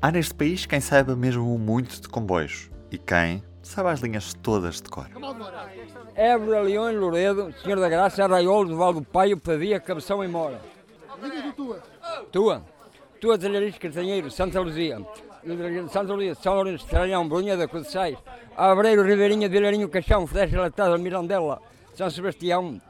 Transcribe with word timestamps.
Há 0.00 0.12
neste 0.12 0.32
país 0.32 0.64
quem 0.64 0.80
saiba 0.80 1.16
mesmo 1.16 1.58
muito 1.58 2.00
de 2.00 2.08
comboios 2.08 2.70
e 2.88 2.96
quem 2.96 3.42
saiba 3.60 3.90
as 3.90 3.98
linhas 3.98 4.32
todas 4.32 4.76
de 4.76 4.88
cor. 4.88 5.08
Évora, 6.14 6.60
Leões, 6.60 6.96
Loredo, 6.96 7.52
Senhor 7.60 7.80
da 7.80 7.88
Graça, 7.88 8.22
Arraiolo, 8.22 8.68
do 8.68 8.76
Val 8.76 8.92
do 8.92 9.02
Paio, 9.02 9.36
Pavia, 9.36 9.80
Cabeção 9.80 10.22
e 10.22 10.28
Mora. 10.28 10.60
tua. 11.56 11.82
Tua. 12.30 12.62
Tua, 13.20 13.36
Talhariz, 13.36 13.76
Castanheiro, 13.76 14.30
Santa 14.30 14.60
Luzia. 14.60 15.04
Santa 15.90 16.14
Luzia, 16.14 16.34
São 16.36 16.54
Lourenço, 16.54 16.86
Tralhão, 16.86 17.28
Brunha 17.28 17.56
da 17.56 17.66
Cruz 17.66 17.86
de 17.86 17.92
Sais, 17.92 18.16
Abreiro, 18.56 19.02
Ribeirinha, 19.02 19.48
Vilarinho, 19.48 19.88
Caixão, 19.88 20.28
Flecha 20.28 20.60
Latada, 20.60 20.96
Mirandela, 20.96 21.60
São 21.94 22.08
Sebastião, 22.08 22.80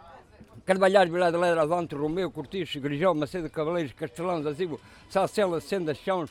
Carvalhar, 0.66 1.08
Vila 1.08 1.32
de 1.32 1.38
Ledra, 1.38 1.62
Avante, 1.62 1.94
Romeu, 1.94 2.30
Cortiço, 2.30 2.78
Grijão, 2.80 3.14
Macedo, 3.14 3.48
Cavaleiros, 3.48 3.94
Castelão, 3.94 4.42
Zazigo, 4.42 4.78
Sacela, 5.08 5.58
Senda, 5.58 5.94
Chãos, 5.94 6.30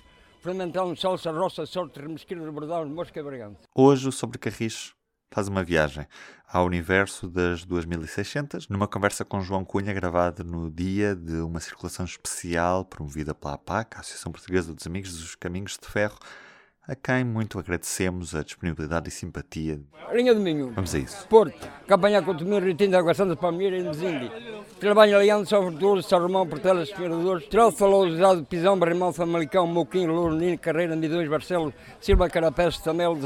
Roça, 1.31 1.65
Sorte, 1.65 1.99
Bordão, 2.51 2.85
Mosca 2.87 3.19
e. 3.19 3.57
Hoje 3.75 4.07
Sobre 4.11 4.37
Carris 4.37 4.93
faz 5.33 5.47
uma 5.47 5.63
viagem 5.63 6.05
ao 6.47 6.65
universo 6.65 7.27
das 7.27 7.65
2600, 7.65 8.69
numa 8.69 8.87
conversa 8.87 9.25
com 9.25 9.41
João 9.41 9.65
Cunha 9.65 9.93
gravada 9.93 10.43
no 10.43 10.71
dia 10.71 11.15
de 11.15 11.37
uma 11.41 11.59
circulação 11.59 12.05
especial 12.05 12.85
promovida 12.85 13.35
pela 13.35 13.55
APAC, 13.55 13.97
a 13.97 13.99
Associação 13.99 14.31
Portuguesa 14.31 14.73
dos 14.73 14.87
Amigos 14.87 15.11
dos 15.17 15.35
Caminhos 15.35 15.77
de 15.81 15.87
Ferro, 15.87 16.17
a 16.87 16.95
quem 16.95 17.25
muito 17.25 17.59
agradecemos 17.59 18.33
a 18.33 18.41
disponibilidade 18.41 19.09
e 19.09 19.11
simpatia. 19.11 19.79
Linha 20.13 20.33
de 20.33 20.39
Minho. 20.39 20.71
Vamos 20.71 20.95
a 20.95 20.99
isso. 20.99 21.27
Porto, 21.27 21.67
Campanha 21.85 22.21
Contumir, 22.21 22.63
Ritinho, 22.63 22.97
Água 22.97 23.13
Santa, 23.13 23.35
Palmeira 23.35 23.77
e 23.77 23.83
Mesindi. 23.83 24.31
Trabalho 24.79 25.17
Aliança, 25.17 25.49
São 25.49 25.69
Verturas, 25.69 26.05
São 26.05 26.19
Romão, 26.19 26.47
Portelas, 26.47 26.87
Esperadores, 26.87 27.47
Falou, 27.77 28.07
Usado, 28.07 28.45
Pisão, 28.45 28.79
Barrimão, 28.79 29.11
Famalicão, 29.11 29.67
Moquim, 29.67 30.07
Lournino, 30.07 30.57
Carreira, 30.57 30.95
Midões, 30.95 31.27
Barcelos, 31.27 31.73
Silva, 31.99 32.29
Carapés, 32.29 32.77
Tamelo, 32.77 33.19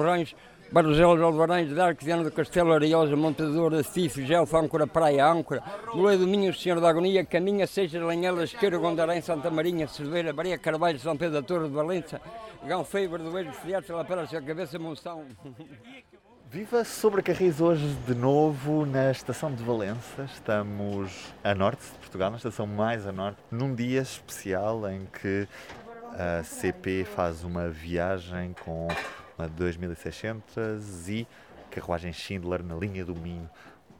Rães, 0.71 0.73
Barroselos, 0.73 1.21
Alvarães, 1.21 1.73
Darque, 1.73 2.05
Viana 2.05 2.23
do 2.23 2.31
Castelo, 2.31 2.73
Areosa, 2.73 3.15
Montador, 3.15 3.83
Cifre, 3.83 4.25
Gelfa, 4.25 4.57
Âncora, 4.57 4.87
Praia, 4.87 5.27
Âncora, 5.27 5.61
Moledo 5.93 6.25
do 6.25 6.31
Minho, 6.31 6.53
Senhor 6.53 6.79
da 6.79 6.89
Agonia, 6.89 7.25
Caminha, 7.25 7.67
Seixas, 7.67 8.01
Lanhelas, 8.01 8.53
Queiro, 8.53 8.79
Gondarém, 8.79 9.21
Santa 9.21 9.51
Marinha, 9.51 9.87
Cerveira, 9.87 10.33
Maria 10.33 10.57
Carvalho, 10.57 10.97
São 10.99 11.17
Pedro 11.17 11.41
da 11.41 11.45
Torre 11.45 11.67
de 11.67 11.73
Valença, 11.73 12.21
Gão 12.65 12.85
Feio, 12.85 13.09
Verdoeiro, 13.09 13.51
Friados, 13.51 13.89
La 13.89 14.05
Pera, 14.05 14.25
Cabeça, 14.25 14.79
Monção. 14.79 15.25
Viva 16.49 16.83
sobre 16.83 17.21
Carris 17.21 17.61
hoje 17.61 17.85
de 18.05 18.15
novo 18.15 18.85
na 18.85 19.11
estação 19.11 19.53
de 19.53 19.63
Valença. 19.63 20.23
Estamos 20.33 21.33
a 21.43 21.53
norte 21.53 21.83
de 21.83 21.97
Portugal, 21.99 22.31
na 22.31 22.37
estação 22.37 22.67
mais 22.67 23.07
a 23.07 23.11
norte, 23.11 23.39
num 23.49 23.73
dia 23.73 24.01
especial 24.01 24.89
em 24.89 25.05
que 25.05 25.47
a 26.13 26.43
CP 26.43 27.05
faz 27.05 27.43
uma 27.45 27.69
viagem 27.69 28.53
com 28.65 28.89
uma 29.41 29.47
2600 29.47 31.09
e 31.09 31.27
carruagem 31.71 32.13
Schindler 32.13 32.63
na 32.63 32.75
linha 32.75 33.03
do 33.03 33.15
Minho, 33.15 33.49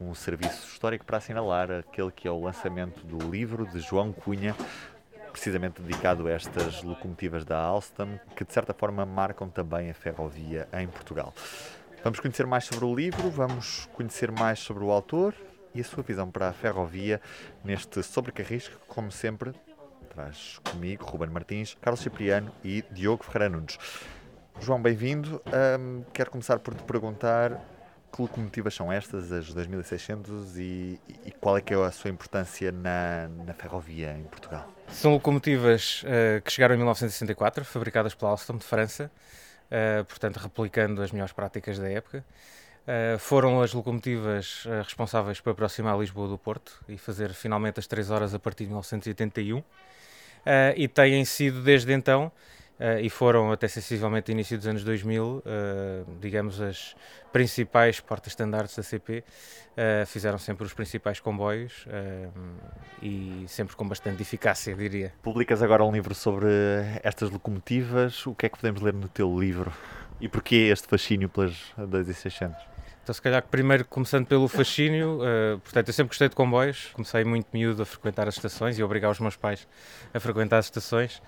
um 0.00 0.14
serviço 0.14 0.68
histórico 0.68 1.04
para 1.04 1.16
assinalar 1.16 1.70
aquele 1.70 2.12
que 2.12 2.28
é 2.28 2.30
o 2.30 2.40
lançamento 2.40 3.04
do 3.04 3.28
livro 3.28 3.66
de 3.66 3.80
João 3.80 4.12
Cunha, 4.12 4.54
precisamente 5.32 5.82
dedicado 5.82 6.28
a 6.28 6.30
estas 6.30 6.82
locomotivas 6.82 7.44
da 7.44 7.58
Alstom, 7.58 8.20
que 8.36 8.44
de 8.44 8.52
certa 8.52 8.72
forma 8.72 9.04
marcam 9.04 9.48
também 9.48 9.90
a 9.90 9.94
ferrovia 9.94 10.68
em 10.72 10.86
Portugal. 10.86 11.34
Vamos 12.04 12.20
conhecer 12.20 12.46
mais 12.46 12.64
sobre 12.64 12.84
o 12.84 12.94
livro, 12.94 13.28
vamos 13.30 13.88
conhecer 13.94 14.30
mais 14.30 14.60
sobre 14.60 14.84
o 14.84 14.92
autor 14.92 15.34
e 15.74 15.80
a 15.80 15.84
sua 15.84 16.04
visão 16.04 16.30
para 16.30 16.50
a 16.50 16.52
ferrovia 16.52 17.20
neste 17.64 18.00
Sobrecarris 18.02 18.68
que, 18.68 18.76
como 18.86 19.10
sempre, 19.10 19.52
traz 20.14 20.60
comigo 20.70 21.04
Ruben 21.04 21.30
Martins, 21.30 21.76
Carlos 21.80 22.00
Cipriano 22.00 22.52
e 22.62 22.84
Diogo 22.92 23.24
Ferreira 23.24 23.48
Nunes. 23.48 23.78
João, 24.60 24.80
bem-vindo. 24.80 25.42
Um, 25.80 26.04
quero 26.12 26.30
começar 26.30 26.58
por 26.58 26.74
te 26.74 26.82
perguntar 26.84 27.60
que 28.12 28.22
locomotivas 28.22 28.74
são 28.74 28.92
estas, 28.92 29.32
as 29.32 29.52
2600, 29.52 30.58
e, 30.58 31.00
e 31.24 31.30
qual 31.32 31.56
é 31.56 31.60
que 31.60 31.72
é 31.72 31.76
a 31.76 31.90
sua 31.90 32.10
importância 32.10 32.70
na, 32.70 33.28
na 33.44 33.54
ferrovia 33.54 34.12
em 34.12 34.24
Portugal? 34.24 34.70
São 34.88 35.12
locomotivas 35.12 36.02
uh, 36.02 36.42
que 36.42 36.52
chegaram 36.52 36.74
em 36.74 36.78
1964, 36.78 37.64
fabricadas 37.64 38.14
pela 38.14 38.30
Alstom 38.30 38.58
de 38.58 38.64
França, 38.64 39.10
uh, 39.66 40.04
portanto 40.04 40.36
replicando 40.36 41.02
as 41.02 41.10
melhores 41.10 41.32
práticas 41.32 41.78
da 41.78 41.88
época. 41.90 42.24
Uh, 42.82 43.18
foram 43.18 43.62
as 43.62 43.72
locomotivas 43.72 44.64
responsáveis 44.84 45.40
por 45.40 45.50
aproximar 45.50 45.98
Lisboa 45.98 46.28
do 46.28 46.36
Porto 46.36 46.84
e 46.88 46.98
fazer 46.98 47.32
finalmente 47.32 47.80
as 47.80 47.86
3 47.86 48.10
horas 48.10 48.34
a 48.34 48.38
partir 48.38 48.64
de 48.64 48.70
1981. 48.70 49.62
e 50.76 50.88
têm 50.88 51.24
sido 51.24 51.62
desde 51.62 51.92
então 51.92 52.30
Uh, 52.80 52.98
e 53.00 53.10
foram 53.10 53.52
até 53.52 53.68
sensivelmente 53.68 54.32
início 54.32 54.56
dos 54.56 54.66
anos 54.66 54.82
2000, 54.82 55.24
uh, 55.24 55.42
eh, 55.44 56.04
digamos, 56.20 56.60
as 56.60 56.96
principais 57.32 58.00
portas-estandartes 58.00 58.74
da 58.74 58.82
CP. 58.82 59.18
Uh, 59.18 59.22
eh, 59.76 60.04
fizeram 60.06 60.36
sempre 60.36 60.66
os 60.66 60.72
principais 60.72 61.20
comboios 61.20 61.86
e 63.00 63.44
sempre 63.46 63.76
com 63.76 63.86
bastante 63.86 64.20
eficácia, 64.22 64.74
diria. 64.74 65.12
Publicas 65.22 65.62
agora 65.62 65.84
um 65.84 65.92
livro 65.92 66.14
sobre 66.14 66.46
estas 67.02 67.30
locomotivas. 67.30 68.26
O 68.26 68.34
que 68.34 68.46
é 68.46 68.48
que 68.48 68.56
podemos 68.56 68.82
ler 68.82 68.94
no 68.94 69.08
teu 69.08 69.38
livro? 69.38 69.72
E 70.20 70.28
porquê 70.28 70.68
este 70.72 70.88
fascínio 70.88 71.28
pelas 71.28 71.72
2600? 71.76 72.72
Então, 73.02 73.12
se 73.12 73.20
calhar, 73.20 73.42
primeiro 73.42 73.84
começando 73.84 74.26
pelo 74.26 74.46
fascínio, 74.46 75.18
uh, 75.18 75.58
portanto, 75.58 75.88
eu 75.88 75.92
sempre 75.92 76.10
gostei 76.10 76.28
de 76.28 76.36
comboios, 76.36 76.90
comecei 76.92 77.24
muito 77.24 77.48
miúdo 77.52 77.82
a 77.82 77.84
frequentar 77.84 78.28
as 78.28 78.36
estações 78.36 78.78
e 78.78 78.82
a 78.82 78.84
obrigar 78.84 79.10
os 79.10 79.18
meus 79.18 79.34
pais 79.34 79.66
a 80.14 80.20
frequentar 80.20 80.58
as 80.58 80.66
estações 80.66 81.20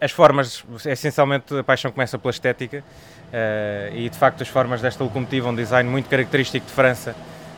as 0.00 0.12
formas, 0.12 0.64
essencialmente 0.86 1.56
a 1.56 1.64
paixão 1.64 1.90
começa 1.90 2.18
pela 2.18 2.30
estética 2.30 2.84
uh, 3.32 3.94
e 3.96 4.08
de 4.08 4.16
facto 4.16 4.42
as 4.42 4.48
formas 4.48 4.80
desta 4.80 5.02
locomotiva, 5.02 5.48
um 5.48 5.54
design 5.54 5.88
muito 5.88 6.08
característico 6.08 6.66
de 6.66 6.72
França, 6.72 7.14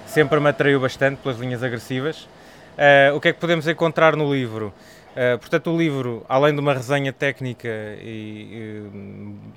sempre 0.07 0.41
me 0.41 0.49
atraiu 0.49 0.81
bastante 0.81 1.19
pelas 1.19 1.39
linhas 1.39 1.63
agressivas. 1.63 2.29
Uh, 2.77 3.15
o 3.15 3.21
que 3.21 3.29
é 3.29 3.33
que 3.33 3.41
podemos 3.41 3.69
encontrar 3.69 4.17
no 4.17 4.33
livro? 4.33 4.73
Uh, 5.11 5.37
portanto, 5.41 5.73
o 5.73 5.77
livro, 5.77 6.25
além 6.29 6.55
de 6.55 6.61
uma 6.61 6.73
resenha 6.73 7.13
técnica 7.13 7.69
e, 8.01 8.87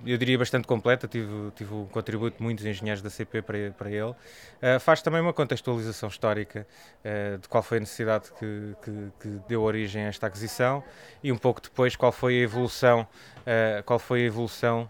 e 0.03 0.11
eu 0.11 0.17
diria 0.17 0.35
bastante 0.35 0.65
completa, 0.65 1.07
tive, 1.07 1.51
tive 1.55 1.71
um 1.75 1.85
contributo 1.85 2.37
de 2.37 2.43
muitos 2.43 2.65
engenheiros 2.65 3.03
da 3.03 3.09
CP 3.09 3.43
para, 3.43 3.71
para 3.71 3.89
ele, 3.89 4.09
uh, 4.09 4.79
faz 4.79 5.03
também 5.03 5.21
uma 5.21 5.31
contextualização 5.31 6.09
histórica 6.09 6.65
uh, 7.05 7.37
de 7.37 7.47
qual 7.47 7.61
foi 7.61 7.77
a 7.77 7.81
necessidade 7.81 8.31
que, 8.39 8.75
que, 8.81 9.11
que, 9.19 9.27
deu 9.47 9.61
origem 9.61 10.05
a 10.05 10.07
esta 10.07 10.25
aquisição 10.25 10.83
e 11.23 11.31
um 11.31 11.37
pouco 11.37 11.61
depois 11.61 11.95
qual 11.95 12.11
foi 12.11 12.39
a 12.39 12.41
evolução, 12.41 13.07
qual 13.85 13.99
foi 13.99 14.23
a 14.23 14.25
evolução 14.25 14.89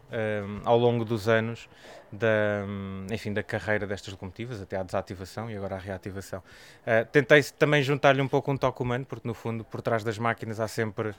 ao 0.63 0.77
longo 0.77 1.03
dos 1.03 1.27
anos 1.27 1.67
da, 2.13 2.63
enfim, 3.11 3.33
da 3.33 3.41
carreira 3.41 3.87
destas 3.87 4.13
locomotivas, 4.13 4.61
até 4.61 4.77
à 4.77 4.83
desativação 4.83 5.49
e 5.49 5.57
agora 5.57 5.75
à 5.75 5.79
reativação. 5.79 6.39
Uh, 6.39 7.05
tentei 7.11 7.41
também 7.57 7.81
juntar-lhe 7.81 8.21
um 8.21 8.27
pouco 8.27 8.51
um 8.51 8.57
toque 8.57 8.81
humano, 8.81 9.03
porque 9.05 9.27
no 9.27 9.33
fundo, 9.33 9.63
por 9.63 9.81
trás 9.81 10.03
das 10.03 10.19
máquinas 10.19 10.59
há 10.59 10.67
sempre, 10.67 11.09
uh, 11.09 11.15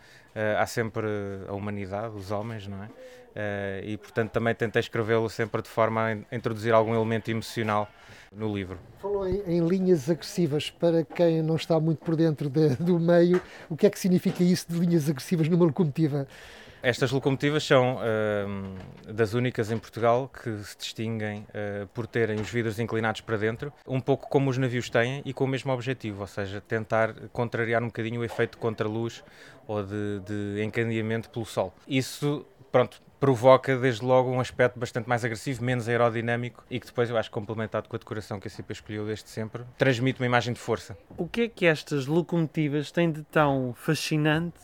há 0.59 0.66
sempre 0.66 1.06
a 1.49 1.53
humanidade, 1.53 2.16
os 2.16 2.31
homens, 2.31 2.69
não 2.69 2.83
é? 2.84 2.87
Uh, 2.87 3.84
e 3.84 3.97
portanto 3.97 4.31
também 4.31 4.54
tentei 4.54 4.78
escrevê-lo 4.78 5.28
sempre 5.28 5.60
de 5.60 5.69
forma 5.69 6.25
a 6.31 6.37
introduzir 6.37 6.72
algum 6.72 6.94
elemento 6.94 7.28
emocional 7.28 7.88
no 8.31 8.54
livro. 8.54 8.78
Falou 9.00 9.27
em, 9.27 9.43
em, 9.47 9.66
linhas 9.66 10.09
agressivas, 10.09 10.71
para 10.71 11.04
quem 11.04 11.43
não 11.43 11.56
está 11.56 11.81
muito 11.81 12.04
por 12.04 12.15
dentro 12.15 12.49
de, 12.49 12.77
do 12.77 13.00
meio, 13.00 13.43
o 13.69 13.77
que 13.77 13.87
é 13.87 13.91
que 13.91 13.99
significa 13.99 14.44
isso 14.44 14.66
de 14.69 14.78
linhas 14.78 15.10
agressivas 15.10 15.49
numa 15.49 15.65
locomotiva? 15.65 16.28
Estas 16.84 17.11
locomotivas 17.12 17.65
são 17.65 17.97
uh, 17.97 19.11
das 19.11 19.33
únicas 19.33 19.71
em 19.71 19.78
Portugal 19.78 20.28
que 20.28 20.55
se 20.65 20.77
distinguem 20.77 21.47
uh, 21.49 21.87
por 21.95 22.06
terem 22.06 22.39
os 22.39 22.50
vidros 22.50 22.78
inclinados 22.78 23.22
para 23.22 23.39
dentro, 23.39 23.72
um 23.89 23.99
pouco 23.99 24.28
como 24.28 24.50
os 24.50 24.59
navios 24.59 24.91
têm 24.91 25.22
e 25.25 25.33
com 25.33 25.45
o 25.45 25.49
mesmo 25.49 25.72
objetivo, 25.72 26.21
ou 26.21 26.27
seja, 26.27 26.61
tentar 26.61 27.15
contrariar 27.33 27.83
um 27.83 27.87
bocadinho 27.87 28.21
o 28.21 28.25
efeito 28.25 28.50
de 28.50 28.56
contraluz 28.59 29.25
ou 29.67 29.83
de, 29.83 30.21
de 30.27 30.62
encandeamento 30.62 31.31
pelo 31.31 31.47
sol. 31.47 31.72
Isso, 31.89 32.45
pronto, 32.71 33.01
provoca 33.19 33.78
desde 33.78 34.05
logo 34.05 34.31
um 34.31 34.39
aspecto 34.39 34.78
bastante 34.78 35.09
mais 35.09 35.25
agressivo, 35.25 35.65
menos 35.65 35.89
aerodinâmico 35.89 36.63
e 36.71 36.78
que 36.78 36.84
depois 36.84 37.09
eu 37.09 37.16
acho 37.16 37.31
complementado 37.31 37.89
com 37.89 37.97
a 37.97 37.98
decoração 37.98 38.39
que 38.39 38.47
a 38.47 38.51
CP 38.51 38.75
escolheu 38.75 39.07
desde 39.07 39.31
sempre, 39.31 39.63
transmite 39.78 40.21
uma 40.21 40.27
imagem 40.27 40.53
de 40.53 40.60
força. 40.60 40.95
O 41.16 41.27
que 41.27 41.41
é 41.41 41.48
que 41.48 41.65
estas 41.65 42.07
locomotivas 42.07 42.91
têm 42.91 43.10
de 43.10 43.22
tão 43.22 43.72
fascinante 43.75 44.60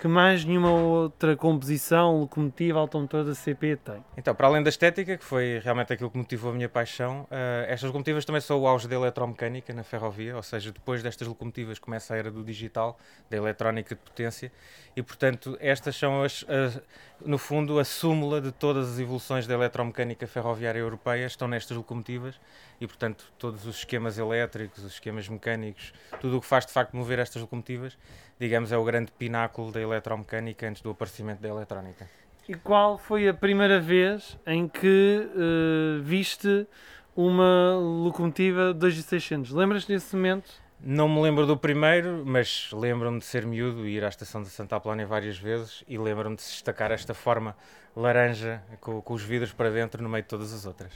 que 0.00 0.08
mais 0.08 0.46
nenhuma 0.46 0.70
outra 0.70 1.36
composição 1.36 2.20
locomotiva 2.20 2.78
automotora 2.78 3.22
da 3.22 3.34
CP 3.34 3.76
tem. 3.76 4.02
Então, 4.16 4.34
para 4.34 4.46
além 4.46 4.62
da 4.62 4.70
estética, 4.70 5.18
que 5.18 5.24
foi 5.24 5.60
realmente 5.62 5.92
aquilo 5.92 6.10
que 6.10 6.16
motivou 6.16 6.52
a 6.52 6.54
minha 6.54 6.70
paixão, 6.70 7.24
uh, 7.24 7.66
estas 7.68 7.84
locomotivas 7.84 8.24
também 8.24 8.40
são 8.40 8.58
o 8.58 8.66
auge 8.66 8.88
da 8.88 8.94
eletromecânica 8.94 9.74
na 9.74 9.84
ferrovia, 9.84 10.34
ou 10.34 10.42
seja, 10.42 10.72
depois 10.72 11.02
destas 11.02 11.28
locomotivas 11.28 11.78
começa 11.78 12.14
a 12.14 12.16
era 12.16 12.30
do 12.30 12.42
digital, 12.42 12.98
da 13.28 13.36
eletrónica 13.36 13.94
de 13.94 14.00
potência, 14.00 14.50
e 14.96 15.02
portanto 15.02 15.58
estas 15.60 15.94
são, 15.94 16.22
as, 16.22 16.46
as, 16.48 16.80
no 17.24 17.38
fundo, 17.38 17.78
a 17.78 17.84
súmula 17.84 18.40
de 18.40 18.52
todas 18.52 18.92
as 18.92 18.98
evoluções 18.98 19.46
da 19.46 19.54
eletromecânica 19.54 20.26
ferroviária 20.26 20.78
europeia 20.78 21.26
estão 21.26 21.48
nestas 21.48 21.76
locomotivas, 21.76 22.40
e 22.80 22.86
portanto 22.86 23.24
todos 23.38 23.66
os 23.66 23.78
esquemas 23.78 24.18
elétricos, 24.18 24.84
os 24.84 24.92
esquemas 24.92 25.28
mecânicos, 25.28 25.92
tudo 26.20 26.38
o 26.38 26.40
que 26.40 26.46
faz 26.46 26.66
de 26.66 26.72
facto 26.72 26.96
mover 26.96 27.18
estas 27.18 27.42
locomotivas, 27.42 27.96
digamos, 28.38 28.72
é 28.72 28.78
o 28.78 28.84
grande 28.84 29.12
pináculo 29.12 29.70
da 29.70 29.80
eletromecânica 29.80 30.68
antes 30.68 30.82
do 30.82 30.90
aparecimento 30.90 31.40
da 31.40 31.48
eletrónica. 31.48 32.08
E 32.48 32.54
qual 32.54 32.98
foi 32.98 33.28
a 33.28 33.34
primeira 33.34 33.78
vez 33.78 34.36
em 34.46 34.66
que 34.66 35.28
uh, 35.34 36.02
viste 36.02 36.66
uma 37.14 37.76
locomotiva 37.76 38.72
2600? 38.72 39.52
Lembras-te 39.52 39.88
desse 39.88 40.16
momento? 40.16 40.50
Não 40.82 41.06
me 41.06 41.20
lembro 41.20 41.46
do 41.46 41.58
primeiro, 41.58 42.22
mas 42.24 42.70
lembro-me 42.72 43.18
de 43.18 43.26
ser 43.26 43.44
miúdo 43.44 43.86
e 43.86 43.96
ir 43.96 44.04
à 44.04 44.08
estação 44.08 44.42
de 44.42 44.48
Santa 44.48 44.76
Apolónia 44.76 45.06
várias 45.06 45.36
vezes 45.36 45.84
e 45.86 45.98
lembro-me 45.98 46.36
de 46.36 46.42
se 46.42 46.52
destacar 46.52 46.90
esta 46.90 47.12
forma 47.12 47.54
laranja 47.94 48.62
com, 48.80 49.02
com 49.02 49.12
os 49.12 49.22
vidros 49.22 49.52
para 49.52 49.70
dentro 49.70 50.02
no 50.02 50.08
meio 50.08 50.22
de 50.22 50.28
todas 50.30 50.54
as 50.54 50.64
outras. 50.64 50.90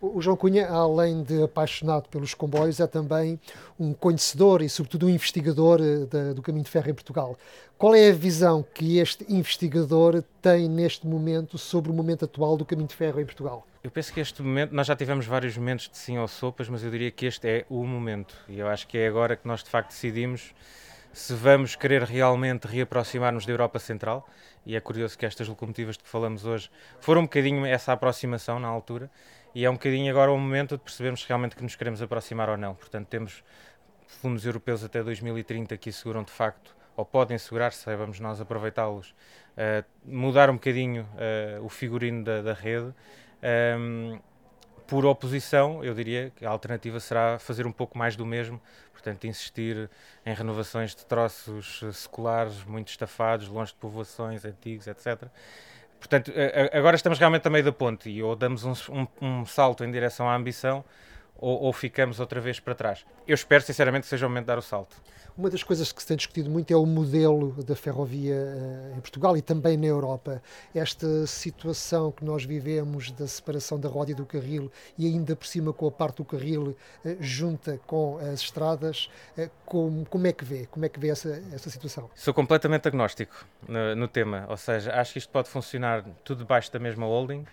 O 0.00 0.22
João 0.22 0.34
Cunha, 0.34 0.66
além 0.70 1.22
de 1.22 1.42
apaixonado 1.42 2.08
pelos 2.08 2.32
comboios, 2.32 2.80
é 2.80 2.86
também 2.86 3.38
um 3.78 3.92
conhecedor 3.92 4.62
e, 4.62 4.68
sobretudo, 4.68 5.06
um 5.06 5.10
investigador 5.10 5.80
eh, 5.82 6.32
do 6.32 6.40
caminho 6.40 6.64
de 6.64 6.70
ferro 6.70 6.88
em 6.88 6.94
Portugal. 6.94 7.36
Qual 7.76 7.94
é 7.94 8.08
a 8.08 8.14
visão 8.14 8.64
que 8.72 8.98
este 8.98 9.26
investigador 9.28 10.22
tem 10.40 10.68
neste 10.68 11.06
momento 11.06 11.58
sobre 11.58 11.90
o 11.90 11.94
momento 11.94 12.24
atual 12.24 12.56
do 12.56 12.64
caminho 12.64 12.88
de 12.88 12.94
ferro 12.94 13.20
em 13.20 13.26
Portugal? 13.26 13.66
Eu 13.88 13.90
penso 13.90 14.12
que 14.12 14.20
este 14.20 14.42
momento, 14.42 14.74
nós 14.74 14.86
já 14.86 14.94
tivemos 14.94 15.24
vários 15.24 15.56
momentos 15.56 15.88
de 15.88 15.96
sim 15.96 16.18
ou 16.18 16.28
sopas, 16.28 16.68
mas 16.68 16.84
eu 16.84 16.90
diria 16.90 17.10
que 17.10 17.24
este 17.24 17.48
é 17.48 17.66
o 17.70 17.86
momento. 17.86 18.36
E 18.46 18.58
eu 18.58 18.68
acho 18.68 18.86
que 18.86 18.98
é 18.98 19.08
agora 19.08 19.34
que 19.34 19.48
nós 19.48 19.64
de 19.64 19.70
facto 19.70 19.88
decidimos 19.88 20.54
se 21.10 21.32
vamos 21.32 21.74
querer 21.74 22.02
realmente 22.02 22.66
reaproximar-nos 22.66 23.46
da 23.46 23.52
Europa 23.52 23.78
Central. 23.78 24.28
E 24.66 24.76
é 24.76 24.80
curioso 24.80 25.16
que 25.16 25.24
estas 25.24 25.48
locomotivas 25.48 25.96
de 25.96 26.02
que 26.02 26.08
falamos 26.10 26.44
hoje 26.44 26.70
foram 27.00 27.22
um 27.22 27.24
bocadinho 27.24 27.64
essa 27.64 27.90
aproximação 27.90 28.60
na 28.60 28.68
altura 28.68 29.10
e 29.54 29.64
é 29.64 29.70
um 29.70 29.72
bocadinho 29.72 30.10
agora 30.12 30.30
o 30.30 30.38
momento 30.38 30.76
de 30.76 30.82
percebermos 30.82 31.24
realmente 31.24 31.56
que 31.56 31.62
nos 31.62 31.74
queremos 31.74 32.02
aproximar 32.02 32.50
ou 32.50 32.58
não. 32.58 32.74
Portanto, 32.74 33.06
temos 33.06 33.42
fundos 34.06 34.44
europeus 34.44 34.84
até 34.84 35.02
2030 35.02 35.74
que 35.78 35.88
asseguram 35.88 36.24
de 36.24 36.30
facto, 36.30 36.76
ou 36.94 37.06
podem 37.06 37.36
assegurar, 37.36 37.72
se 37.72 37.84
saibamos 37.84 38.20
nós 38.20 38.38
aproveitá-los, 38.38 39.14
uh, 39.56 39.82
mudar 40.04 40.50
um 40.50 40.56
bocadinho 40.56 41.08
uh, 41.14 41.64
o 41.64 41.70
figurino 41.70 42.22
da, 42.22 42.42
da 42.42 42.52
rede. 42.52 42.92
Um, 43.42 44.18
por 44.86 45.04
oposição, 45.04 45.84
eu 45.84 45.94
diria 45.94 46.32
que 46.34 46.46
a 46.46 46.50
alternativa 46.50 46.98
será 46.98 47.38
fazer 47.38 47.66
um 47.66 47.72
pouco 47.72 47.98
mais 47.98 48.16
do 48.16 48.24
mesmo, 48.24 48.60
portanto, 48.92 49.26
insistir 49.26 49.90
em 50.24 50.34
renovações 50.34 50.94
de 50.94 51.04
troços 51.04 51.84
seculares 51.92 52.64
muito 52.64 52.88
estafados, 52.88 53.48
longe 53.48 53.72
de 53.72 53.78
povoações 53.78 54.46
antigos, 54.46 54.86
etc. 54.86 55.24
Portanto, 55.98 56.32
agora 56.72 56.96
estamos 56.96 57.18
realmente 57.18 57.46
a 57.46 57.50
meio 57.50 57.64
da 57.64 57.72
ponte 57.72 58.08
e 58.08 58.22
ou 58.22 58.34
damos 58.34 58.64
um, 58.64 58.72
um, 58.90 59.06
um 59.20 59.44
salto 59.44 59.84
em 59.84 59.90
direção 59.90 60.28
à 60.28 60.34
ambição 60.34 60.82
ou, 61.38 61.62
ou, 61.62 61.72
ficamos 61.72 62.18
outra 62.18 62.40
vez 62.40 62.58
para 62.58 62.74
trás. 62.74 63.06
Eu 63.26 63.34
espero 63.34 63.62
sinceramente 63.62 64.02
que 64.02 64.08
seja 64.08 64.26
o 64.26 64.28
momento 64.28 64.44
de 64.44 64.48
dar 64.48 64.58
o 64.58 64.62
salto. 64.62 64.96
Uma 65.36 65.48
das 65.48 65.62
coisas 65.62 65.92
que 65.92 66.02
se 66.02 66.08
tem 66.08 66.16
discutido 66.16 66.50
muito 66.50 66.72
é 66.72 66.76
o 66.76 66.84
modelo 66.84 67.52
da 67.62 67.76
ferrovia 67.76 68.34
uh, 68.34 68.98
em 68.98 69.00
Portugal 69.00 69.36
e 69.36 69.42
também 69.42 69.76
na 69.76 69.86
Europa. 69.86 70.42
Esta 70.74 71.26
situação 71.28 72.10
que 72.10 72.24
nós 72.24 72.44
vivemos 72.44 73.12
da 73.12 73.26
separação 73.28 73.78
da 73.78 73.88
roda 73.88 74.10
e 74.10 74.14
do 74.14 74.26
carril 74.26 74.70
e 74.98 75.06
ainda 75.06 75.36
por 75.36 75.46
cima 75.46 75.72
com 75.72 75.86
a 75.86 75.92
parte 75.92 76.16
do 76.16 76.24
carril 76.24 76.76
uh, 77.04 77.16
junta 77.20 77.80
com 77.86 78.18
as 78.18 78.40
estradas, 78.40 79.08
uh, 79.38 79.48
como, 79.64 80.04
como 80.06 80.26
é 80.26 80.32
que 80.32 80.44
vê? 80.44 80.66
Como 80.66 80.84
é 80.84 80.88
que 80.88 80.98
vê 80.98 81.10
essa, 81.10 81.40
essa 81.52 81.70
situação? 81.70 82.10
Sou 82.16 82.34
completamente 82.34 82.88
agnóstico 82.88 83.46
no, 83.68 83.94
no 83.94 84.08
tema, 84.08 84.44
ou 84.48 84.56
seja, 84.56 84.92
acho 84.92 85.12
que 85.12 85.18
isto 85.20 85.30
pode 85.30 85.48
funcionar 85.48 86.04
tudo 86.24 86.38
debaixo 86.38 86.72
da 86.72 86.80
mesma 86.80 87.06
holding, 87.06 87.46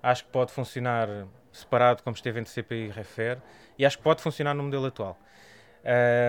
acho 0.00 0.24
que 0.24 0.30
pode 0.30 0.52
funcionar 0.52 1.08
separado 1.54 2.02
como 2.02 2.14
esteve 2.14 2.40
entre 2.40 2.52
CPI 2.52 2.86
e 2.86 2.90
Refer 2.90 3.38
e 3.78 3.86
acho 3.86 3.96
que 3.96 4.04
pode 4.04 4.22
funcionar 4.22 4.54
no 4.54 4.62
modelo 4.62 4.86
atual. 4.86 5.18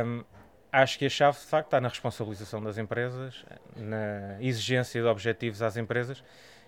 Um, 0.05 0.23
acho 0.71 0.99
que 0.99 1.05
a 1.05 1.09
chave, 1.09 1.37
de 1.39 1.45
facto, 1.45 1.67
está 1.67 1.81
na 1.81 1.87
responsabilização 1.87 2.61
das 2.61 2.77
empresas, 2.77 3.45
na 3.75 4.41
exigência 4.41 5.01
de 5.01 5.07
objetivos 5.07 5.61
às 5.61 5.77
empresas 5.77 6.23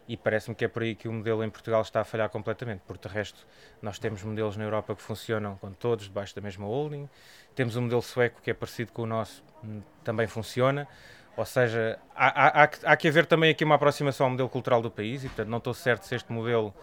e 0.08 0.16
parece-me 0.16 0.56
que 0.56 0.64
é 0.64 0.68
por 0.68 0.84
aí 0.84 0.96
que 0.96 1.08
o 1.08 1.14
modelo 1.14 1.44
em 1.44 1.50
Portugal 1.50 1.82
está 1.82 2.00
a 2.00 2.04
falhar 2.06 2.30
completamente, 2.30 2.82
porque 2.88 3.08
de 3.08 3.14
resto 3.14 3.46
nós 3.82 4.00
temos 4.00 4.24
modelos 4.24 4.56
na 4.56 4.64
Europa 4.64 4.96
que 4.96 5.02
funcionam 5.02 5.58
com 5.58 5.72
todos 5.74 6.06
debaixo 6.06 6.34
da 6.34 6.42
mesma 6.42 6.66
holding, 6.66 7.10
temos 7.54 7.76
um 7.76 7.82
modelo 7.82 8.02
sueco 8.02 8.42
que 8.42 8.50
é 8.50 8.54
parecido 8.54 8.94
com 8.94 9.02
o 9.02 9.06
nosso, 9.06 9.44
hum, 9.64 9.82
também 10.06 10.26
funciona, 10.26 10.88
ou 11.36 11.46
seja, 11.46 12.00
há, 12.16 12.64
há, 12.64 12.64
há 12.64 12.98
que 12.98 13.08
haver 13.08 13.26
também 13.26 13.52
aqui 13.52 13.64
uma 13.64 13.76
aproximação 13.76 14.26
ao 14.26 14.32
modelo 14.32 14.50
cultural 14.50 14.82
do 14.82 14.90
país 14.90 15.24
e, 15.24 15.28
portanto, 15.28 15.50
não 15.50 15.58
estou 15.60 15.74
certo 15.74 16.04
se 16.04 16.16
este 16.16 16.32
modelo 16.32 16.74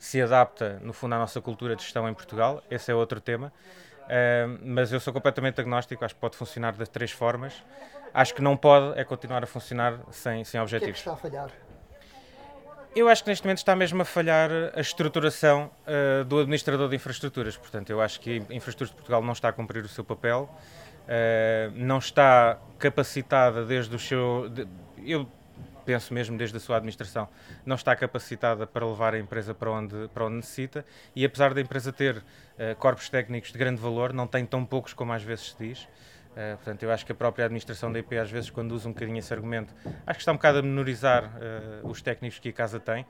se 0.00 0.20
adapta, 0.20 0.80
no 0.82 0.94
fundo, 0.94 1.14
à 1.14 1.18
nossa 1.18 1.42
cultura 1.42 1.76
de 1.76 1.82
gestão 1.82 2.08
em 2.08 2.14
Portugal, 2.14 2.64
esse 2.70 2.90
é 2.90 2.94
outro 2.94 3.20
tema. 3.20 3.52
Uh, 4.06 4.58
mas 4.64 4.90
eu 4.92 4.98
sou 4.98 5.12
completamente 5.12 5.60
agnóstico, 5.60 6.04
acho 6.04 6.14
que 6.14 6.20
pode 6.20 6.36
funcionar 6.36 6.72
das 6.72 6.88
três 6.88 7.12
formas. 7.12 7.62
Acho 8.12 8.34
que 8.34 8.40
não 8.40 8.56
pode 8.56 8.98
é 8.98 9.04
continuar 9.04 9.44
a 9.44 9.46
funcionar 9.46 10.00
sem, 10.10 10.42
sem 10.42 10.58
objetivos. 10.58 11.00
O 11.00 11.02
que 11.04 11.08
é 11.10 11.12
que 11.12 11.26
está 11.26 11.28
a 11.28 11.46
falhar? 11.46 11.50
Eu 12.96 13.08
acho 13.08 13.22
que 13.22 13.30
neste 13.30 13.44
momento 13.44 13.58
está 13.58 13.76
mesmo 13.76 14.02
a 14.02 14.04
falhar 14.04 14.50
a 14.74 14.80
estruturação 14.80 15.70
uh, 15.86 16.24
do 16.24 16.40
administrador 16.40 16.88
de 16.88 16.96
infraestruturas. 16.96 17.56
Portanto, 17.56 17.90
eu 17.90 18.00
acho 18.00 18.18
que 18.20 18.42
a 18.50 18.54
Infraestruturas 18.54 18.88
de 18.88 18.96
Portugal 18.96 19.22
não 19.22 19.32
está 19.32 19.50
a 19.50 19.52
cumprir 19.52 19.84
o 19.84 19.88
seu 19.88 20.02
papel, 20.02 20.50
uh, 21.04 21.72
não 21.74 21.98
está 21.98 22.58
capacitada 22.78 23.64
desde 23.66 23.94
o 23.94 23.98
seu. 23.98 24.48
De, 24.48 24.66
eu 25.04 25.30
penso 25.90 26.14
mesmo 26.14 26.38
desde 26.38 26.56
a 26.56 26.60
sua 26.60 26.76
administração, 26.76 27.28
não 27.66 27.74
está 27.74 27.96
capacitada 27.96 28.64
para 28.64 28.86
levar 28.86 29.12
a 29.12 29.18
empresa 29.18 29.52
para 29.52 29.72
onde, 29.72 30.08
para 30.14 30.24
onde 30.24 30.36
necessita 30.36 30.84
e 31.16 31.24
apesar 31.24 31.52
da 31.52 31.60
empresa 31.60 31.92
ter 31.92 32.18
uh, 32.18 32.76
corpos 32.78 33.08
técnicos 33.08 33.50
de 33.50 33.58
grande 33.58 33.80
valor, 33.80 34.12
não 34.12 34.24
tem 34.24 34.46
tão 34.46 34.64
poucos 34.64 34.94
como 34.94 35.12
às 35.12 35.24
vezes 35.24 35.50
se 35.50 35.56
diz. 35.58 35.82
Uh, 35.82 36.54
portanto, 36.58 36.84
eu 36.84 36.92
acho 36.92 37.04
que 37.04 37.10
a 37.10 37.14
própria 37.14 37.46
administração 37.46 37.92
da 37.92 37.98
IP, 37.98 38.16
às 38.16 38.30
vezes, 38.30 38.50
quando 38.50 38.70
usa 38.70 38.88
um 38.88 38.92
bocadinho 38.92 39.18
esse 39.18 39.34
argumento, 39.34 39.74
acho 40.06 40.18
que 40.18 40.22
está 40.22 40.30
um 40.30 40.36
bocado 40.36 40.58
a 40.58 40.62
menorizar 40.62 41.24
uh, 41.24 41.88
os 41.88 42.00
técnicos 42.00 42.38
que 42.38 42.50
a 42.50 42.52
casa 42.52 42.78
tem. 42.78 43.04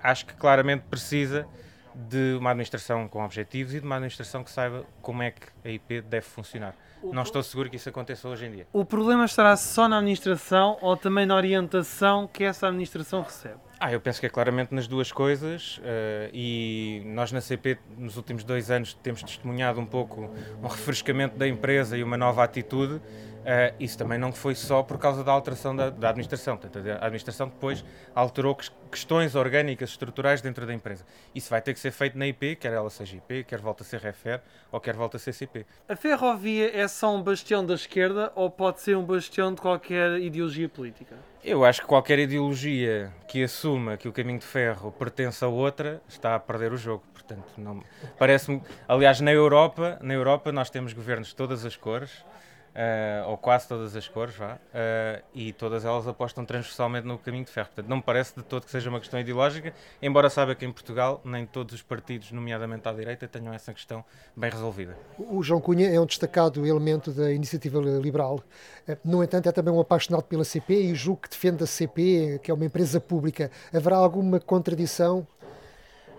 acho 0.00 0.26
que 0.26 0.34
claramente 0.34 0.84
precisa 0.88 1.44
de 1.92 2.36
uma 2.38 2.50
administração 2.50 3.08
com 3.08 3.24
objetivos 3.24 3.74
e 3.74 3.80
de 3.80 3.84
uma 3.84 3.96
administração 3.96 4.44
que 4.44 4.50
saiba 4.52 4.86
como 5.02 5.24
é 5.24 5.32
que 5.32 5.48
a 5.64 5.68
IP 5.68 6.02
deve 6.02 6.24
funcionar. 6.24 6.76
Não 7.02 7.22
estou 7.22 7.42
seguro 7.42 7.70
que 7.70 7.76
isso 7.76 7.88
aconteça 7.88 8.28
hoje 8.28 8.46
em 8.46 8.50
dia. 8.50 8.66
O 8.72 8.84
problema 8.84 9.24
estará 9.24 9.56
só 9.56 9.88
na 9.88 9.98
administração 9.98 10.76
ou 10.80 10.96
também 10.96 11.26
na 11.26 11.34
orientação 11.34 12.28
que 12.32 12.44
essa 12.44 12.68
administração 12.68 13.22
recebe? 13.22 13.58
Ah, 13.78 13.90
eu 13.90 14.00
penso 14.00 14.20
que 14.20 14.26
é 14.26 14.28
claramente 14.28 14.74
nas 14.74 14.86
duas 14.86 15.10
coisas 15.10 15.78
uh, 15.78 16.30
e 16.34 17.02
nós 17.06 17.32
na 17.32 17.40
CP 17.40 17.78
nos 17.96 18.18
últimos 18.18 18.44
dois 18.44 18.70
anos 18.70 18.92
temos 18.92 19.22
testemunhado 19.22 19.80
um 19.80 19.86
pouco 19.86 20.30
um 20.62 20.66
refrescamento 20.66 21.38
da 21.38 21.48
empresa 21.48 21.96
e 21.96 22.02
uma 22.02 22.18
nova 22.18 22.44
atitude 22.44 23.00
Uh, 23.40 23.74
isso 23.80 23.96
também 23.96 24.18
não 24.18 24.32
foi 24.32 24.54
só 24.54 24.82
por 24.82 24.98
causa 24.98 25.24
da 25.24 25.32
alteração 25.32 25.74
da, 25.74 25.88
da, 25.88 26.10
administração. 26.10 26.56
Portanto, 26.56 26.86
a 26.86 27.06
administração 27.06 27.48
depois 27.48 27.82
alterou 28.14 28.56
questões 28.90 29.34
orgânicas, 29.34 29.90
estruturais 29.90 30.42
dentro 30.42 30.66
da 30.66 30.74
empresa. 30.74 31.06
Isso 31.34 31.48
vai 31.48 31.62
ter 31.62 31.72
que 31.72 31.80
ser 31.80 31.90
feito 31.90 32.18
na 32.18 32.26
IP, 32.26 32.56
quer 32.56 32.72
ela 32.72 32.90
seja 32.90 33.16
IP, 33.16 33.44
quer 33.44 33.60
volta 33.60 33.82
a 33.82 33.86
ser 33.86 34.00
REFER 34.00 34.42
ou 34.70 34.78
quer 34.78 34.94
volta 34.94 35.16
a 35.16 35.20
ser 35.20 35.32
CP. 35.32 35.64
A 35.88 35.96
ferrovia 35.96 36.70
é 36.76 36.86
só 36.86 37.14
um 37.14 37.22
bastião 37.22 37.64
da 37.64 37.74
esquerda 37.74 38.30
ou 38.34 38.50
pode 38.50 38.80
ser 38.80 38.96
um 38.96 39.04
bastião 39.04 39.54
de 39.54 39.60
qualquer 39.60 40.20
ideologia 40.20 40.68
política? 40.68 41.16
Eu 41.42 41.64
acho 41.64 41.80
que 41.80 41.86
qualquer 41.86 42.18
ideologia 42.18 43.10
que 43.26 43.42
assuma 43.42 43.96
que 43.96 44.06
o 44.06 44.12
caminho 44.12 44.38
de 44.38 44.44
ferro 44.44 44.92
pertence 44.92 45.42
a 45.42 45.48
outra 45.48 46.02
está 46.06 46.34
a 46.34 46.38
perder 46.38 46.72
o 46.72 46.76
jogo. 46.76 47.02
Portanto, 47.14 47.44
não 47.56 47.82
parece-me. 48.18 48.60
Aliás, 48.86 49.20
na 49.20 49.32
Europa, 49.32 49.98
na 50.02 50.12
Europa 50.12 50.52
nós 50.52 50.68
temos 50.68 50.92
governos 50.92 51.28
de 51.28 51.36
todas 51.36 51.64
as 51.64 51.76
cores 51.76 52.24
uh, 52.70 53.28
ou 53.28 53.36
quase 53.36 53.68
todas 53.68 53.94
as 53.96 54.08
cores, 54.08 54.34
vá, 54.34 54.54
uh, 54.54 55.22
e 55.34 55.52
todas 55.52 55.84
elas 55.84 56.06
apostam 56.06 56.44
transversalmente 56.44 57.06
no 57.06 57.18
caminho 57.18 57.44
de 57.44 57.50
ferro. 57.50 57.68
Portanto, 57.68 57.88
não 57.88 57.96
me 57.98 58.02
parece 58.02 58.34
de 58.36 58.42
todo 58.42 58.64
que 58.64 58.70
seja 58.70 58.88
uma 58.88 59.00
questão 59.00 59.18
ideológica, 59.18 59.72
embora 60.00 60.30
saiba 60.30 60.54
que 60.54 60.64
em 60.64 60.72
Portugal 60.72 61.20
nem 61.24 61.46
todos 61.46 61.74
os 61.74 61.82
partidos, 61.82 62.32
nomeadamente 62.32 62.88
à 62.88 62.92
direita, 62.92 63.26
tenham 63.28 63.52
essa 63.52 63.72
questão 63.72 64.04
bem 64.36 64.50
resolvida. 64.50 64.96
O 65.18 65.42
João 65.42 65.60
Cunha 65.60 65.88
é 65.88 66.00
um 66.00 66.06
destacado 66.06 66.66
elemento 66.66 67.10
da 67.10 67.32
iniciativa 67.32 67.80
liberal. 67.80 68.40
Eh, 68.86 68.96
no 69.04 69.22
entanto, 69.22 69.48
é 69.48 69.52
também 69.52 69.72
um 69.72 69.80
apaixonado 69.80 70.24
pela 70.24 70.44
CP 70.44 70.74
e 70.74 70.94
julgo 70.94 71.22
que 71.22 71.30
defende 71.30 71.64
a 71.64 71.66
CP, 71.66 72.40
que 72.42 72.50
é 72.50 72.54
uma 72.54 72.64
empresa 72.64 73.00
pública. 73.00 73.50
Haverá 73.72 73.96
alguma 73.96 74.40
contradição 74.40 75.26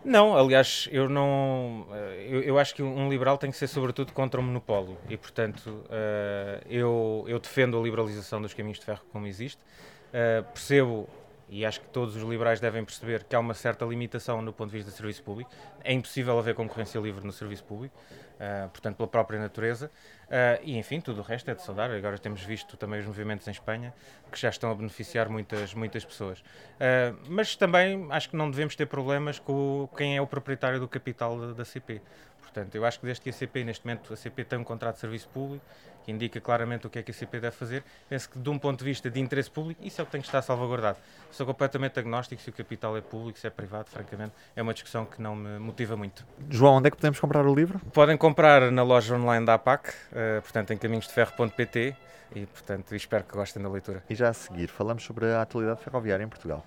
não, 0.03 0.35
aliás, 0.35 0.89
eu 0.91 1.07
não. 1.07 1.85
Eh, 1.91 2.27
eu, 2.29 2.41
eu, 2.41 2.59
acho 2.59 2.73
que 2.73 2.81
um 2.81 3.09
liberal 3.09 3.37
tem 3.37 3.51
que 3.51 3.57
ser, 3.57 3.67
sobretudo, 3.67 4.11
contra 4.13 4.39
o 4.39 4.43
monopólio. 4.43 4.97
E, 5.07 5.15
portanto, 5.15 5.67
uh, 5.67 6.65
eu, 6.69 7.23
eu 7.27 7.39
defendo 7.39 7.79
a 7.79 7.81
liberalização 7.81 8.41
dos 8.41 8.53
caminhos 8.53 8.79
de 8.79 8.85
ferro 8.85 9.01
como 9.11 9.27
existe. 9.27 9.61
Uh, 10.09 10.43
percebo, 10.51 11.07
e 11.47 11.65
acho 11.65 11.81
que 11.81 11.87
todos 11.89 12.15
os 12.15 12.23
liberais 12.23 12.59
devem 12.59 12.83
perceber, 12.83 13.23
que 13.23 13.35
há 13.35 13.39
uma 13.39 13.53
certa 13.53 13.85
limitação 13.85 14.41
no 14.41 14.51
ponto 14.51 14.71
de 14.71 14.77
vista 14.77 14.91
do 14.91 14.95
serviço 14.95 15.21
público. 15.21 15.51
É 15.83 15.93
impossível 15.93 16.37
haver 16.39 16.55
concorrência 16.55 16.99
livre 16.99 17.25
no 17.25 17.31
serviço 17.31 17.63
público. 17.63 17.95
Uh, 18.41 18.69
portanto, 18.69 18.97
pela 18.97 19.07
própria 19.07 19.39
natureza. 19.39 19.91
Uh, 20.27 20.59
e 20.63 20.77
enfim, 20.77 20.99
tudo 20.99 21.19
o 21.19 21.23
resto 21.23 21.51
é 21.51 21.55
de 21.55 21.61
saudar. 21.61 21.91
Agora 21.91 22.17
temos 22.17 22.41
visto 22.41 22.75
também 22.75 22.99
os 22.99 23.05
movimentos 23.05 23.47
em 23.47 23.51
Espanha 23.51 23.93
que 24.31 24.39
já 24.39 24.49
estão 24.49 24.71
a 24.71 24.75
beneficiar 24.75 25.29
muitas, 25.29 25.73
muitas 25.73 26.03
pessoas. 26.03 26.39
Uh, 26.39 27.17
mas 27.29 27.55
também 27.55 28.07
acho 28.09 28.29
que 28.29 28.35
não 28.35 28.49
devemos 28.49 28.75
ter 28.75 28.87
problemas 28.87 29.37
com 29.37 29.87
quem 29.95 30.17
é 30.17 30.21
o 30.21 30.27
proprietário 30.27 30.79
do 30.79 30.87
capital 30.87 31.53
da 31.53 31.65
CP. 31.65 32.01
Portanto, 32.41 32.75
eu 32.75 32.85
acho 32.85 32.99
que 32.99 33.05
desde 33.05 33.21
que 33.21 33.29
a 33.29 33.33
CP, 33.33 33.63
neste 33.63 33.85
momento, 33.85 34.13
a 34.13 34.17
CP 34.17 34.43
tem 34.43 34.59
um 34.59 34.63
contrato 34.63 34.95
de 34.95 35.01
serviço 35.01 35.29
público 35.29 35.63
que 36.03 36.11
indica 36.11 36.41
claramente 36.41 36.87
o 36.87 36.89
que 36.89 36.99
é 36.99 37.03
que 37.03 37.11
a 37.11 37.13
CP 37.13 37.39
deve 37.39 37.55
fazer, 37.55 37.83
penso 38.09 38.29
que 38.29 38.39
de 38.39 38.49
um 38.49 38.57
ponto 38.57 38.79
de 38.79 38.85
vista 38.85 39.09
de 39.09 39.19
interesse 39.19 39.49
público, 39.49 39.81
isso 39.83 40.01
é 40.01 40.03
o 40.03 40.05
que 40.05 40.11
tem 40.11 40.21
que 40.21 40.27
estar 40.27 40.41
salvaguardado. 40.41 40.97
Sou 41.31 41.45
completamente 41.45 41.99
agnóstico 41.99 42.41
se 42.41 42.49
o 42.49 42.53
capital 42.53 42.97
é 42.97 43.01
público, 43.01 43.39
se 43.39 43.47
é 43.47 43.49
privado, 43.49 43.89
francamente, 43.89 44.33
é 44.55 44.61
uma 44.61 44.73
discussão 44.73 45.05
que 45.05 45.21
não 45.21 45.35
me 45.35 45.59
motiva 45.59 45.95
muito. 45.95 46.25
João, 46.49 46.75
onde 46.75 46.87
é 46.87 46.91
que 46.91 46.97
podemos 46.97 47.19
comprar 47.19 47.45
o 47.45 47.53
livro? 47.53 47.79
Podem 47.93 48.17
comprar 48.17 48.71
na 48.71 48.83
loja 48.83 49.15
online 49.15 49.45
da 49.45 49.53
APAC, 49.53 49.89
uh, 49.89 50.41
portanto 50.41 50.71
em 50.71 50.77
caminhosdeferro.pt 50.77 51.95
e 52.35 52.45
portanto 52.45 52.95
espero 52.95 53.23
que 53.23 53.33
gostem 53.33 53.61
da 53.61 53.69
leitura. 53.69 54.03
E 54.09 54.15
já 54.15 54.29
a 54.29 54.33
seguir 54.33 54.67
falamos 54.67 55.03
sobre 55.03 55.25
a 55.25 55.41
atualidade 55.41 55.81
ferroviária 55.81 56.23
em 56.23 56.29
Portugal. 56.29 56.65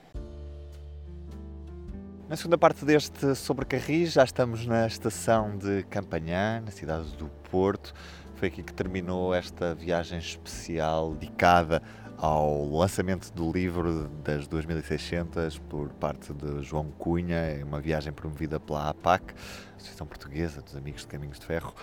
Na 2.27 2.37
segunda 2.37 2.57
parte 2.57 2.87
deste 2.87 3.35
Sobre 3.35 3.67
Carris, 3.67 4.15
já 4.15 4.25
estamos 4.25 4.65
na 4.65 4.87
estação 4.87 5.59
de 5.59 5.83
Campanhã, 5.91 6.63
na 6.65 6.71
cidade 6.71 7.15
do 7.17 7.29
Porto. 7.51 7.93
Foi 8.37 8.49
aqui 8.49 8.63
que 8.63 8.73
terminou 8.73 9.35
esta 9.35 9.75
viagem 9.75 10.19
especial 10.19 11.13
dedicada 11.13 11.83
ao 12.17 12.67
lançamento 12.67 13.31
do 13.31 13.53
livro 13.53 14.09
das 14.25 14.47
2600 14.47 15.59
por 15.59 15.91
parte 15.91 16.33
de 16.33 16.63
João 16.63 16.91
Cunha, 16.93 17.37
é 17.37 17.63
uma 17.63 17.79
viagem 17.79 18.11
promovida 18.11 18.59
pela 18.59 18.89
APAC, 18.89 19.35
Associação 19.77 20.07
Portuguesa 20.07 20.63
dos 20.63 20.75
Amigos 20.75 21.03
de 21.03 21.09
Caminhos 21.09 21.39
de 21.39 21.45
Ferro. 21.45 21.75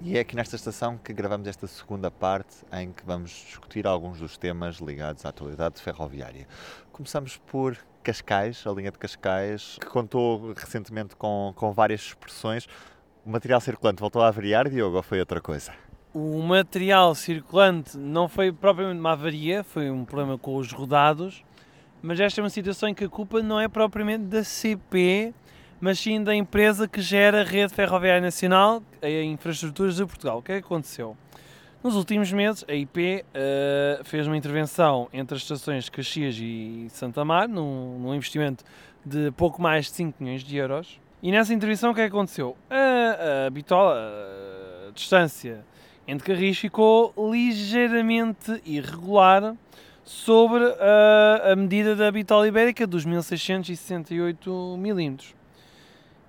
E 0.00 0.16
é 0.16 0.20
aqui 0.20 0.34
nesta 0.34 0.56
estação 0.56 0.98
que 0.98 1.12
gravamos 1.12 1.46
esta 1.46 1.68
segunda 1.68 2.10
parte 2.10 2.56
em 2.72 2.90
que 2.90 3.04
vamos 3.06 3.30
discutir 3.30 3.86
alguns 3.86 4.18
dos 4.18 4.36
temas 4.36 4.78
ligados 4.78 5.24
à 5.24 5.28
atualidade 5.28 5.80
ferroviária. 5.80 6.48
Começamos 6.90 7.36
por 7.36 7.78
Cascais, 8.04 8.62
a 8.66 8.70
linha 8.70 8.90
de 8.92 8.98
Cascais, 8.98 9.78
que 9.80 9.86
contou 9.86 10.52
recentemente 10.52 11.16
com, 11.16 11.52
com 11.56 11.72
várias 11.72 12.02
expressões. 12.02 12.68
O 13.24 13.30
material 13.30 13.60
circulante 13.60 14.00
voltou 14.00 14.22
a 14.22 14.28
avariar, 14.28 14.68
Diogo, 14.68 14.98
ou 14.98 15.02
foi 15.02 15.18
outra 15.18 15.40
coisa? 15.40 15.72
O 16.12 16.42
material 16.42 17.14
circulante 17.14 17.96
não 17.96 18.28
foi 18.28 18.52
propriamente 18.52 19.00
uma 19.00 19.12
avaria, 19.12 19.64
foi 19.64 19.90
um 19.90 20.04
problema 20.04 20.38
com 20.38 20.54
os 20.56 20.70
rodados, 20.70 21.42
mas 22.02 22.20
esta 22.20 22.40
é 22.40 22.44
uma 22.44 22.50
situação 22.50 22.88
em 22.90 22.94
que 22.94 23.04
a 23.04 23.08
culpa 23.08 23.42
não 23.42 23.58
é 23.58 23.66
propriamente 23.66 24.24
da 24.24 24.44
CP, 24.44 25.34
mas 25.80 25.98
sim 25.98 26.22
da 26.22 26.34
empresa 26.34 26.86
que 26.86 27.00
gera 27.00 27.40
a 27.40 27.44
rede 27.44 27.74
ferroviária 27.74 28.20
nacional, 28.20 28.82
a 29.02 29.08
Infraestruturas 29.08 29.96
de 29.96 30.04
Portugal. 30.04 30.38
O 30.38 30.42
que 30.42 30.52
é 30.52 30.60
que 30.60 30.66
aconteceu? 30.66 31.16
Nos 31.84 31.96
últimos 31.96 32.32
meses, 32.32 32.64
a 32.66 32.72
IP 32.72 32.98
uh, 32.98 33.24
eh, 33.34 34.00
fez 34.04 34.26
uma 34.26 34.34
intervenção 34.34 35.06
entre 35.12 35.36
as 35.36 35.42
estações 35.42 35.90
Caxias 35.90 36.34
e 36.40 36.86
Santa 36.88 37.22
Mar, 37.26 37.46
num, 37.46 37.98
num, 37.98 38.14
investimento 38.14 38.64
de 39.04 39.30
pouco 39.32 39.60
mais 39.60 39.84
de 39.84 39.90
5 39.90 40.16
milhões 40.18 40.42
de 40.42 40.56
euros. 40.56 40.98
E 41.22 41.30
nessa 41.30 41.52
intervenção, 41.52 41.90
o 41.90 41.94
que 41.94 42.00
é 42.00 42.06
aconteceu? 42.06 42.56
A, 42.70 43.46
a 43.46 43.50
bitola, 43.50 44.00
a 44.88 44.92
distância 44.92 45.62
entre 46.08 46.26
carris 46.26 46.56
ficou 46.56 47.12
ligeiramente 47.30 48.62
irregular 48.64 49.54
sobre 50.02 50.64
a, 50.64 51.52
a 51.52 51.54
medida 51.54 51.94
da 51.94 52.10
bitola 52.10 52.48
ibérica 52.48 52.86
dos 52.86 53.04
1668 53.04 54.76
milímetros. 54.78 55.34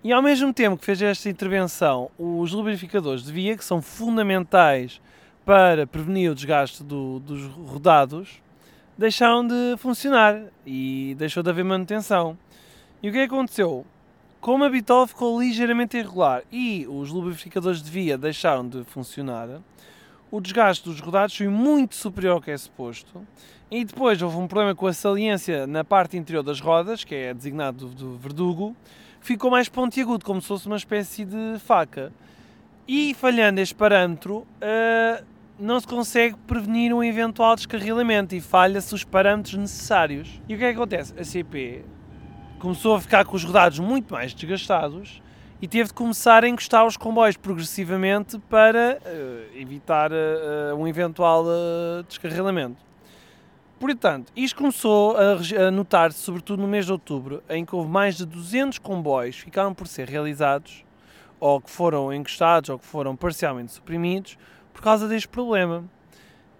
E 0.03 0.11
ao 0.11 0.21
mesmo 0.21 0.53
tempo 0.53 0.75
que 0.75 0.83
fez 0.83 1.01
esta 1.01 1.29
intervenção, 1.29 2.11
os 2.19 2.51
lubrificadores 2.51 3.23
de 3.23 3.31
via, 3.31 3.55
que 3.55 3.63
são 3.63 3.81
fundamentais 3.81 4.99
para 5.45 5.85
prevenir 5.85 6.31
o 6.31 6.35
desgaste 6.35 6.83
do, 6.83 7.19
dos 7.19 7.45
rodados, 7.45 8.41
deixaram 8.97 9.45
de 9.45 9.77
funcionar 9.77 10.41
e 10.65 11.15
deixou 11.17 11.43
de 11.43 11.49
haver 11.49 11.63
manutenção. 11.63 12.37
E 13.03 13.09
o 13.09 13.11
que, 13.11 13.19
é 13.19 13.23
aconteceu? 13.23 13.85
Como 14.41 14.63
a 14.63 14.69
bitola 14.69 15.07
ficou 15.07 15.39
ligeiramente 15.39 15.97
irregular 15.97 16.43
e 16.51 16.87
os 16.89 17.11
lubrificadores 17.11 17.81
de 17.81 17.91
via 17.91 18.17
deixaram 18.17 18.67
de 18.67 18.83
funcionar, 18.83 19.61
o 20.31 20.41
desgaste 20.41 20.83
dos 20.83 20.99
rodados 20.99 21.35
foi 21.35 21.47
muito 21.47 21.95
superior 21.95 22.33
ao 22.33 22.41
que 22.41 22.51
é 22.51 22.57
suposto. 22.57 23.25
E 23.69 23.83
depois 23.83 24.21
houve 24.21 24.37
um 24.37 24.47
problema 24.47 24.75
com 24.75 24.87
a 24.87 24.93
saliência 24.93 25.65
na 25.65 25.83
parte 25.83 26.17
interior 26.17 26.43
das 26.43 26.59
rodas, 26.59 27.03
que 27.03 27.15
é 27.15 27.33
designado 27.33 27.87
do, 27.87 28.17
verdugo, 28.17 28.75
ficou 29.19 29.49
mais 29.49 29.67
pontiagudo, 29.67 30.23
como 30.23 30.41
se 30.41 30.47
fosse 30.47 30.67
uma 30.67 30.77
espécie 30.77 31.25
de 31.25 31.59
faca. 31.59 32.11
E 32.87 33.15
falhando 33.15 33.59
este 33.59 33.73
parâmetro, 33.73 34.37
uh, 34.37 35.25
não 35.59 35.79
se 35.79 35.87
consegue 35.87 36.35
prevenir 36.45 36.93
um 36.93 37.03
eventual 37.03 37.55
descarrilamento 37.55 38.35
e 38.35 38.41
falha-se 38.41 38.93
os 38.93 39.03
parâmetros 39.03 39.55
necessários. 39.55 40.41
E 40.47 40.55
o 40.55 40.57
que 40.57 40.63
é 40.63 40.71
que 40.71 40.77
acontece? 40.77 41.13
A 41.17 41.23
CP 41.23 41.83
começou 42.59 42.95
a 42.95 43.01
ficar 43.01 43.25
com 43.25 43.35
os 43.35 43.43
rodados 43.43 43.79
muito 43.79 44.13
mais 44.13 44.33
desgastados 44.33 45.21
e 45.61 45.67
teve 45.67 45.87
de 45.87 45.93
começar 45.93 46.43
a 46.43 46.49
encostar 46.49 46.85
os 46.85 46.97
comboios 46.97 47.37
progressivamente 47.37 48.37
para 48.49 48.99
uh, 48.99 49.57
evitar 49.57 50.11
uh, 50.11 50.75
um 50.77 50.87
eventual 50.87 51.45
uh, 51.45 52.03
descarrilamento. 52.07 52.83
Portanto, 53.79 54.31
isto 54.35 54.57
começou 54.57 55.15
a, 55.17 55.67
a 55.67 55.71
notar-se 55.71 56.19
sobretudo 56.19 56.61
no 56.61 56.67
mês 56.67 56.85
de 56.85 56.91
outubro, 56.91 57.43
em 57.49 57.65
que 57.65 57.75
houve 57.75 57.89
mais 57.89 58.17
de 58.17 58.25
200 58.25 58.79
comboios 58.79 59.37
que 59.37 59.43
ficaram 59.43 59.73
por 59.73 59.87
ser 59.87 60.07
realizados, 60.07 60.83
ou 61.39 61.61
que 61.61 61.69
foram 61.69 62.11
encostados, 62.13 62.69
ou 62.69 62.79
que 62.79 62.85
foram 62.85 63.15
parcialmente 63.15 63.73
suprimidos, 63.73 64.37
por 64.75 64.81
causa 64.81 65.07
deste 65.07 65.29
problema. 65.29 65.85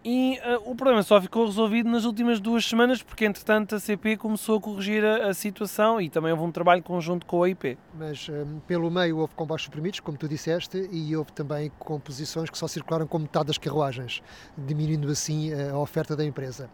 E 0.07 0.39
uh, 0.39 0.69
o 0.69 0.75
problema 0.75 1.01
só 1.01 1.19
ficou 1.19 1.47
resolvido 1.47 1.89
nas 1.89 2.05
últimas 2.05 2.39
duas 2.39 2.63
semanas, 2.63 3.01
porque 3.01 3.25
entretanto 3.25 3.73
a 3.73 3.79
CP 3.79 4.17
começou 4.17 4.59
a 4.59 4.61
corrigir 4.61 5.03
a, 5.03 5.29
a 5.29 5.33
situação 5.33 5.99
e 5.99 6.11
também 6.11 6.31
houve 6.31 6.43
um 6.43 6.51
trabalho 6.51 6.83
conjunto 6.83 7.25
com 7.25 7.41
a 7.41 7.49
IP. 7.49 7.75
Mas 7.97 8.29
um, 8.29 8.59
pelo 8.67 8.89
meio 8.91 9.17
houve 9.17 9.33
combates 9.33 9.65
suprimidos, 9.65 9.99
como 9.99 10.15
tu 10.15 10.27
disseste, 10.27 10.87
e 10.91 11.15
houve 11.15 11.31
também 11.33 11.71
composições 11.79 12.51
que 12.51 12.57
só 12.57 12.67
circularam 12.67 13.07
com 13.07 13.17
metade 13.17 13.47
das 13.47 13.57
carruagens, 13.57 14.21
diminuindo 14.55 15.09
assim 15.09 15.51
a 15.53 15.75
oferta 15.75 16.15
da 16.15 16.23
empresa. 16.23 16.69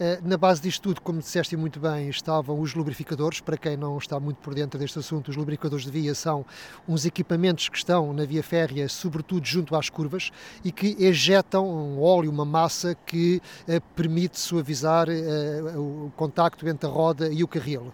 Eh, 0.00 0.20
na 0.22 0.36
base 0.36 0.62
disto 0.62 0.82
tudo, 0.82 1.00
como 1.00 1.18
disseste 1.18 1.56
muito 1.56 1.80
bem, 1.80 2.08
estavam 2.08 2.60
os 2.60 2.72
lubrificadores. 2.72 3.40
Para 3.40 3.56
quem 3.56 3.76
não 3.76 3.98
está 3.98 4.20
muito 4.20 4.36
por 4.36 4.54
dentro 4.54 4.78
deste 4.78 4.96
assunto, 5.00 5.28
os 5.28 5.36
lubrificadores 5.36 5.84
de 5.84 5.90
via 5.90 6.14
são 6.14 6.46
uns 6.86 7.04
equipamentos 7.04 7.68
que 7.68 7.76
estão 7.76 8.12
na 8.12 8.24
via 8.24 8.42
férrea, 8.42 8.88
sobretudo 8.88 9.44
junto 9.44 9.74
às 9.74 9.90
curvas, 9.90 10.30
e 10.64 10.70
que 10.70 10.96
ejetam 11.00 11.68
um 11.68 12.00
óleo, 12.00 12.30
uma 12.30 12.44
massa 12.44 12.94
que 12.94 13.42
eh, 13.66 13.80
permite 13.96 14.38
suavizar 14.38 15.08
eh, 15.08 15.76
o 15.76 16.12
contacto 16.14 16.68
entre 16.68 16.88
a 16.88 16.92
roda 16.92 17.28
e 17.28 17.42
o 17.42 17.48
carril. 17.48 17.92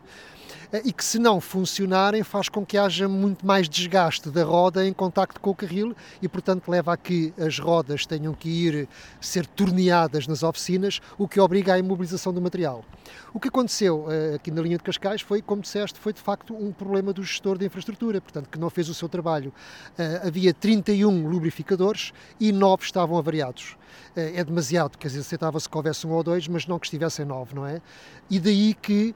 Eh, 0.74 0.82
e 0.86 0.92
que 0.92 1.04
se 1.04 1.20
não 1.20 1.40
funcionarem 1.40 2.24
faz 2.24 2.48
com 2.48 2.66
que 2.66 2.76
haja 2.76 3.08
muito 3.08 3.46
mais 3.46 3.68
desgaste 3.68 4.28
da 4.28 4.42
roda 4.42 4.84
em 4.84 4.92
contacto 4.92 5.40
com 5.40 5.50
o 5.50 5.54
carril 5.54 5.94
e 6.20 6.28
portanto 6.28 6.68
leva 6.68 6.92
a 6.92 6.96
que 6.96 7.32
as 7.38 7.60
rodas 7.60 8.04
tenham 8.04 8.34
que 8.34 8.48
ir 8.48 8.88
ser 9.20 9.46
torneadas 9.46 10.26
nas 10.26 10.42
oficinas, 10.42 11.00
o 11.16 11.28
que 11.28 11.38
obriga 11.38 11.74
à 11.74 11.78
imobilização 11.78 12.32
do 12.32 12.40
material. 12.40 12.84
O 13.32 13.38
que 13.38 13.48
aconteceu 13.48 14.06
uh, 14.06 14.34
aqui 14.34 14.50
na 14.50 14.62
linha 14.62 14.76
de 14.76 14.82
Cascais 14.82 15.20
foi, 15.20 15.42
como 15.42 15.62
disseste, 15.62 15.98
foi 15.98 16.12
de 16.12 16.20
facto 16.20 16.54
um 16.54 16.72
problema 16.72 17.12
do 17.12 17.22
gestor 17.22 17.56
de 17.56 17.66
infraestrutura, 17.66 18.20
portanto 18.20 18.48
que 18.48 18.58
não 18.58 18.70
fez 18.70 18.88
o 18.88 18.94
seu 18.94 19.08
trabalho. 19.08 19.52
Uh, 19.98 20.26
havia 20.26 20.52
31 20.52 21.28
lubrificadores 21.28 22.12
e 22.40 22.50
9 22.50 22.84
estavam 22.84 23.16
avariados. 23.16 23.76
É 24.16 24.42
demasiado, 24.42 24.98
quer 24.98 25.06
dizer, 25.06 25.20
aceitava-se 25.20 25.68
que 25.68 25.76
houvesse 25.76 26.04
um 26.04 26.10
ou 26.10 26.22
dois, 26.22 26.48
mas 26.48 26.66
não 26.66 26.80
que 26.80 26.86
estivessem 26.86 27.24
9, 27.24 27.54
não 27.54 27.64
é? 27.64 27.80
E 28.28 28.40
daí 28.40 28.74
que 28.74 29.14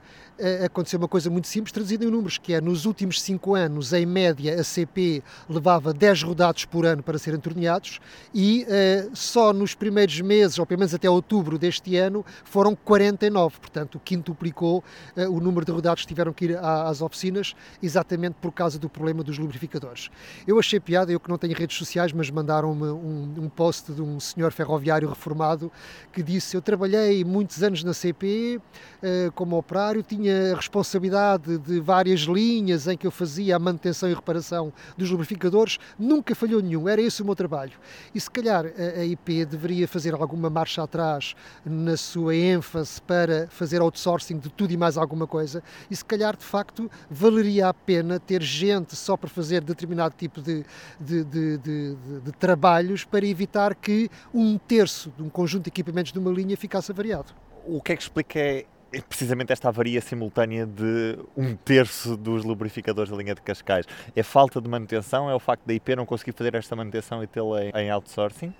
aconteceu 0.65 1.01
uma 1.01 1.09
coisa 1.09 1.29
muito 1.29 1.48
simples, 1.49 1.73
traduzida 1.73 2.05
em 2.05 2.11
números, 2.11 2.39
que 2.39 2.53
é 2.53 2.61
nos 2.61 2.85
últimos 2.85 3.21
5 3.23 3.55
anos, 3.55 3.93
em 3.93 4.05
média, 4.05 4.61
a 4.61 4.63
CP 4.63 5.23
levava 5.49 5.93
10 5.95 6.23
rodados 6.23 6.65
por 6.65 6.85
ano 6.85 7.03
para 7.03 7.19
serem 7.19 7.41
torneados 7.41 8.01
e 8.35 8.65
uh, 8.65 9.11
só 9.15 9.53
nos 9.53 9.75
primeiros 9.75 10.21
meses, 10.21 10.59
ou 10.59 10.67
pelo 10.67 10.81
menos 10.81 10.95
até 10.95 11.09
outubro 11.09 11.59
deste 11.59 11.97
ano, 11.97 12.25
foram 12.45 12.77
49, 12.77 13.59
portanto, 13.59 14.01
quintuplicou 14.05 14.85
uh, 15.17 15.23
o 15.35 15.41
número 15.41 15.65
de 15.65 15.73
rodados 15.73 16.03
que 16.03 16.09
tiveram 16.09 16.33
que 16.33 16.45
ir 16.47 16.59
às 16.59 17.01
oficinas, 17.01 17.55
exatamente 17.83 18.35
por 18.41 18.53
causa 18.53 18.79
do 18.79 18.89
problema 18.89 19.23
dos 19.25 19.39
lubrificadores. 19.39 20.11
Eu 20.47 20.59
achei 20.59 20.79
piada, 20.79 21.11
eu 21.11 21.19
que 21.19 21.31
não 21.31 21.39
tenho 21.39 21.57
redes 21.57 21.77
sociais, 21.77 22.13
mas 22.13 22.29
mandaram-me 22.31 22.85
um, 22.85 23.35
um 23.39 23.49
post 23.49 23.93
de 23.93 24.03
um 24.03 24.21
senhor 24.21 24.53
ferroviário 24.53 25.09
reformado 25.09 25.73
que 26.13 26.23
disse: 26.23 26.57
Eu 26.57 26.61
trabalhei 26.61 27.25
muitos 27.25 27.63
anos 27.63 27.83
na 27.83 27.95
CP 27.95 28.61
uh, 28.61 28.63
eh, 29.03 29.31
como 29.35 29.57
operário, 29.57 30.03
tinha 30.03 30.55
responsabilidade 30.55 31.28
de 31.37 31.81
várias 31.81 32.21
linhas 32.21 32.87
em 32.87 32.97
que 32.97 33.07
eu 33.07 33.11
fazia 33.11 33.57
a 33.57 33.59
manutenção 33.59 34.09
e 34.09 34.15
reparação 34.15 34.73
dos 34.97 35.11
lubrificadores, 35.11 35.79
nunca 35.99 36.35
falhou 36.35 36.63
nenhum, 36.63 36.89
era 36.89 37.01
esse 37.01 37.23
o 37.23 37.25
meu 37.25 37.35
trabalho. 37.35 37.73
E 38.15 38.21
se 38.21 38.31
calhar 38.31 38.65
a, 38.67 39.05
IP 39.05 39.45
deveria 39.45 39.87
fazer 39.89 40.15
alguma 40.15 40.49
marcha 40.49 40.83
atrás 40.83 41.35
na 41.65 41.97
sua 41.97 42.35
ênfase 42.35 43.01
para 43.03 43.49
fazer 43.49 43.81
outsourcing 43.81 44.39
de 44.39 44.49
tudo 44.49 44.73
e 44.73 44.77
mais 44.77 44.97
alguma 44.97 45.27
coisa, 45.27 45.63
e 45.91 45.97
se 45.97 46.05
calhar 46.05 46.37
de 46.37 46.45
facto 46.45 46.91
valeria 47.11 47.69
a 47.69 47.75
pena 47.75 48.19
ter 48.19 48.43
gente 48.43 48.95
só 48.95 49.17
para 49.17 49.29
fazer 49.29 49.63
determinado 49.63 50.15
tipo 50.17 50.41
de, 50.41 50.65
de, 51.01 51.25
de, 51.25 51.59
de, 51.59 51.97
de 52.25 52.33
trabalhos 52.33 53.05
para 53.05 53.27
evitar 53.27 53.75
que 53.75 54.09
um 54.33 54.57
terço 54.57 55.13
de 55.17 55.23
um 55.23 55.29
conjunto 55.29 55.65
de 55.65 55.69
equipamentos 55.69 56.13
de 56.13 56.19
uma 56.19 56.31
linha 56.31 56.57
ficasse 56.57 56.91
avariado. 56.93 57.33
O 57.67 57.83
que 57.83 57.93
é 57.93 57.97
que 57.97 58.03
explica 58.03 58.65
precisamente 59.09 59.53
esta 59.53 59.69
avaria 59.69 60.01
simultânea 60.01 60.67
de 60.67 61.19
um 61.37 61.55
terço 61.55 62.17
dos 62.17 62.45
lubrificadores 62.45 63.11
da 63.11 63.17
linha 63.17 63.35
de 63.35 63.43
Cascais? 63.43 63.87
É 64.15 64.23
falta 64.23 64.61
de 64.61 64.69
manutenção? 64.69 65.29
É 65.29 65.35
o 65.35 65.41
facto 65.41 65.65
da 65.67 65.75
IP 65.75 65.95
não 65.97 66.07
conseguir 66.07 66.33
fazer 66.33 66.55
esta 66.55 66.75
manutenção 66.75 67.23
e 67.23 67.27
tê-la 67.27 67.65
em 67.65 67.91
outsourcing? 67.91 68.53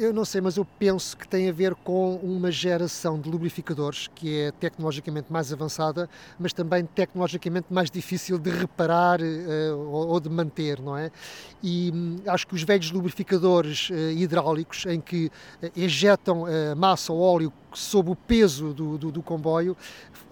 Eu 0.00 0.12
não 0.12 0.24
sei, 0.24 0.40
mas 0.40 0.56
eu 0.56 0.64
penso 0.64 1.16
que 1.16 1.28
tem 1.28 1.48
a 1.48 1.52
ver 1.52 1.72
com 1.76 2.16
uma 2.16 2.50
geração 2.50 3.20
de 3.20 3.30
lubrificadores 3.30 4.08
que 4.12 4.40
é 4.40 4.50
tecnologicamente 4.50 5.32
mais 5.32 5.52
avançada, 5.52 6.10
mas 6.40 6.52
também 6.52 6.84
tecnologicamente 6.84 7.68
mais 7.70 7.88
difícil 7.88 8.36
de 8.36 8.50
reparar 8.50 9.20
uh, 9.20 9.78
ou 9.78 10.18
de 10.18 10.28
manter, 10.28 10.80
não 10.80 10.98
é? 10.98 11.12
E 11.62 11.92
um, 11.94 12.16
acho 12.26 12.48
que 12.48 12.56
os 12.56 12.64
velhos 12.64 12.90
lubrificadores 12.90 13.88
uh, 13.90 13.94
hidráulicos, 14.10 14.86
em 14.86 15.00
que 15.00 15.26
uh, 15.62 15.70
ejetam 15.76 16.46
massa 16.76 17.12
ou 17.12 17.20
óleo 17.20 17.52
sob 17.76 18.10
o 18.10 18.16
peso 18.16 18.72
do, 18.72 18.96
do, 18.96 19.12
do, 19.12 19.22
comboio, 19.22 19.76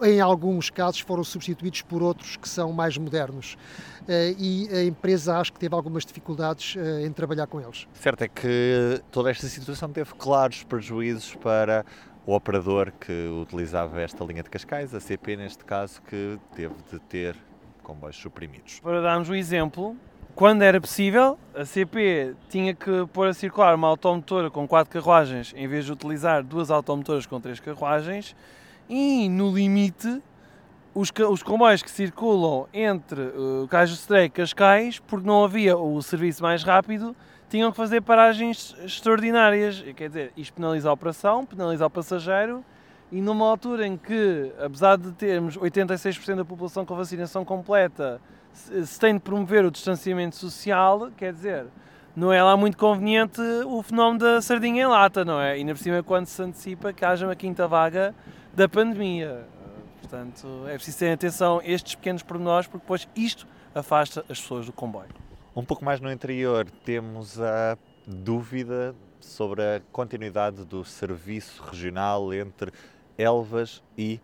em 0.01 0.19
alguns 0.19 0.69
casos 0.69 0.99
foram 0.99 1.23
substituídos 1.23 1.81
por 1.81 2.01
outros 2.01 2.35
que 2.35 2.49
são 2.49 2.71
mais 2.73 2.97
modernos. 2.97 3.55
Uh, 4.03 4.35
e 4.37 4.69
a 4.71 4.83
empresa 4.83 5.37
acho 5.37 5.53
que 5.53 5.59
teve 5.59 5.73
algumas 5.75 6.05
dificuldades 6.05 6.75
uh, 6.75 7.05
em 7.05 7.11
trabalhar 7.11 7.47
com 7.47 7.61
eles. 7.61 7.87
Certo 7.93 8.23
é 8.23 8.27
que 8.27 9.01
toda 9.11 9.31
esta 9.31 9.47
situação 9.47 9.89
teve 9.89 10.13
claros 10.15 10.63
prejuízos 10.63 11.35
para 11.35 11.85
o 12.25 12.33
operador 12.33 12.91
que 12.99 13.27
utilizava 13.41 14.01
esta 14.01 14.23
linha 14.23 14.41
de 14.41 14.49
Cascais, 14.49 14.93
a 14.93 14.99
CP 14.99 15.37
neste 15.37 15.63
caso, 15.63 16.01
que 16.03 16.39
teve 16.55 16.73
de 16.91 16.99
ter 16.99 17.35
comboios 17.83 18.15
suprimidos. 18.15 18.79
Para 18.79 19.01
darmos 19.01 19.29
um 19.29 19.35
exemplo, 19.35 19.95
quando 20.35 20.63
era 20.63 20.81
possível, 20.81 21.39
a 21.55 21.63
CP 21.63 22.35
tinha 22.49 22.75
que 22.75 23.07
pôr 23.13 23.27
a 23.27 23.33
circular 23.33 23.73
uma 23.73 23.87
automotora 23.87 24.49
com 24.51 24.67
quatro 24.67 24.91
carruagens 24.91 25.53
em 25.55 25.65
vez 25.65 25.85
de 25.85 25.93
utilizar 25.93 26.43
duas 26.43 26.69
automotoras 26.69 27.25
com 27.25 27.39
três 27.39 27.57
carruagens 27.61 28.35
e, 28.89 29.29
no 29.29 29.49
limite, 29.49 30.21
os, 30.93 31.09
os 31.29 31.41
comboios 31.41 31.81
que 31.81 31.89
circulam 31.89 32.67
entre 32.73 33.21
uh, 33.21 33.69
eh, 33.71 33.85
do 34.07 34.17
e 34.17 34.29
Cascais, 34.29 34.99
porque 34.99 35.25
não 35.25 35.45
havia 35.45 35.77
o 35.77 36.01
serviço 36.01 36.43
mais 36.43 36.63
rápido, 36.63 37.15
tinham 37.49 37.71
que 37.71 37.77
fazer 37.77 38.01
paragens 38.01 38.75
extraordinárias. 38.83 39.83
Quer 39.95 40.09
dizer, 40.09 40.33
isto 40.35 40.53
penaliza 40.53 40.89
a 40.89 40.93
operação, 40.93 41.45
penaliza 41.45 41.85
o 41.85 41.89
passageiro 41.89 42.61
e 43.09 43.21
numa 43.21 43.47
altura 43.47 43.87
em 43.87 43.95
que, 43.95 44.51
apesar 44.59 44.97
de 44.97 45.13
termos 45.13 45.57
86% 45.57 46.35
da 46.35 46.43
população 46.43 46.85
com 46.85 46.93
vacinação 46.93 47.45
completa, 47.45 48.19
se 48.55 48.99
tem 48.99 49.13
de 49.13 49.19
promover 49.19 49.65
o 49.65 49.71
distanciamento 49.71 50.35
social, 50.35 51.11
quer 51.17 51.33
dizer, 51.33 51.67
não 52.15 52.31
é 52.31 52.41
lá 52.41 52.55
muito 52.55 52.77
conveniente 52.77 53.41
o 53.65 53.83
fenómeno 53.83 54.19
da 54.19 54.41
sardinha 54.41 54.83
em 54.83 54.87
lata, 54.87 55.25
não 55.25 55.39
é? 55.39 55.59
E 55.59 55.63
na 55.63 55.73
por 55.73 55.79
cima 55.79 56.01
quando 56.01 56.27
se 56.27 56.41
antecipa 56.41 56.93
que 56.93 57.03
haja 57.03 57.27
uma 57.27 57.35
quinta 57.35 57.67
vaga 57.67 58.15
da 58.53 58.69
pandemia. 58.69 59.45
Portanto, 59.99 60.65
é 60.67 60.75
preciso 60.75 60.99
ter 60.99 61.11
atenção 61.11 61.59
a 61.59 61.67
estes 61.67 61.95
pequenos 61.95 62.23
pormenores, 62.23 62.67
porque 62.67 62.83
depois 62.83 63.07
isto 63.15 63.45
afasta 63.73 64.21
as 64.29 64.39
pessoas 64.39 64.65
do 64.65 64.71
comboio. 64.71 65.09
Um 65.55 65.65
pouco 65.65 65.83
mais 65.83 65.99
no 65.99 66.11
interior 66.11 66.69
temos 66.85 67.39
a 67.39 67.77
dúvida 68.07 68.95
sobre 69.19 69.61
a 69.61 69.81
continuidade 69.91 70.63
do 70.63 70.85
serviço 70.85 71.61
regional 71.63 72.33
entre 72.33 72.71
Elvas 73.17 73.83
e 73.97 74.19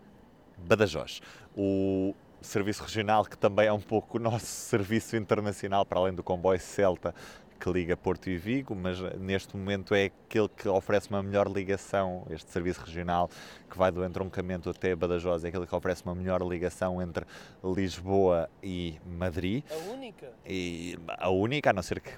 Badajoz. 0.58 1.22
O 1.58 2.14
serviço 2.42 2.84
regional, 2.84 3.24
que 3.26 3.38
também 3.38 3.68
é 3.68 3.74
um 3.74 3.80
pouco 3.80 4.18
o 4.18 4.20
nosso 4.20 4.46
serviço 4.70 5.16
internacional, 5.16 5.86
para 5.86 6.00
além 6.00 6.14
do 6.14 6.24
comboio 6.24 6.60
Celta, 6.60 7.14
que 7.62 7.70
liga 7.70 7.96
Porto 7.96 8.28
e 8.28 8.38
Vigo, 8.38 8.76
mas 8.76 9.00
neste 9.20 9.56
momento 9.56 9.94
é 9.94 10.06
aquele 10.06 10.50
que 10.50 10.68
oferece 10.68 11.10
uma 11.10 11.22
melhor 11.22 11.48
ligação, 11.48 12.26
este 12.32 12.50
serviço 12.50 12.82
regional 12.82 13.30
que 13.70 13.78
vai 13.78 13.92
do 13.92 14.04
entroncamento 14.04 14.68
até 14.72 14.96
Badajoz, 14.96 15.44
é 15.44 15.50
aquele 15.50 15.68
que 15.68 15.76
oferece 15.76 16.04
uma 16.04 16.16
melhor 16.16 16.42
ligação 16.42 17.00
entre 17.00 17.24
Lisboa 17.64 18.50
e 18.64 19.00
Madrid. 19.06 19.64
A 19.70 19.92
única? 19.92 20.34
E 20.44 20.98
a 21.20 21.30
única, 21.30 21.70
a 21.70 21.74
não 21.74 21.84
ser 21.84 22.02
que 22.02 22.12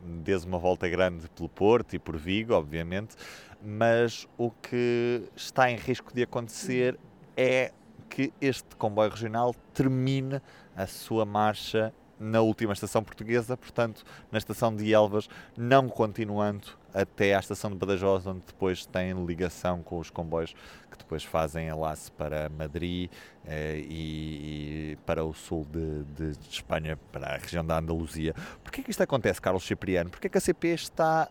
dês 0.00 0.44
uma 0.44 0.58
volta 0.58 0.88
grande 0.88 1.28
pelo 1.28 1.48
Porto 1.48 1.94
e 1.94 1.98
por 1.98 2.16
Vigo, 2.16 2.52
obviamente, 2.54 3.14
mas 3.62 4.26
o 4.36 4.50
que 4.50 5.22
está 5.36 5.70
em 5.70 5.76
risco 5.76 6.12
de 6.12 6.22
acontecer 6.24 6.98
é 7.36 7.72
que 8.08 8.32
este 8.40 8.76
comboio 8.76 9.10
regional 9.10 9.54
termine 9.72 10.40
a 10.76 10.86
sua 10.86 11.24
marcha 11.24 11.92
na 12.18 12.40
última 12.40 12.72
estação 12.72 13.02
portuguesa, 13.02 13.56
portanto, 13.56 14.04
na 14.30 14.38
estação 14.38 14.74
de 14.74 14.92
Elvas, 14.92 15.28
não 15.56 15.88
continuando 15.88 16.68
até 16.92 17.34
à 17.34 17.38
estação 17.38 17.70
de 17.70 17.76
Badajoz, 17.76 18.26
onde 18.26 18.42
depois 18.46 18.84
tem 18.86 19.12
ligação 19.24 19.82
com 19.82 19.98
os 19.98 20.10
comboios 20.10 20.54
que 20.90 20.98
depois 20.98 21.22
fazem 21.22 21.68
enlace 21.68 22.10
para 22.10 22.48
Madrid 22.48 23.10
eh, 23.46 23.78
e, 23.78 24.92
e, 24.92 24.98
para 25.06 25.24
o 25.24 25.32
sul 25.32 25.64
de, 25.70 26.02
de, 26.04 26.36
de, 26.36 26.48
Espanha, 26.48 26.98
para 27.12 27.34
a 27.34 27.36
região 27.36 27.64
da 27.64 27.78
Andaluzia. 27.78 28.34
Porquê 28.64 28.82
que 28.82 28.90
isto 28.90 29.02
acontece, 29.02 29.40
Carlos 29.40 29.64
Cipriano? 29.64 30.10
Porquê 30.10 30.28
que 30.28 30.38
a 30.38 30.40
CP 30.40 30.68
está 30.68 31.28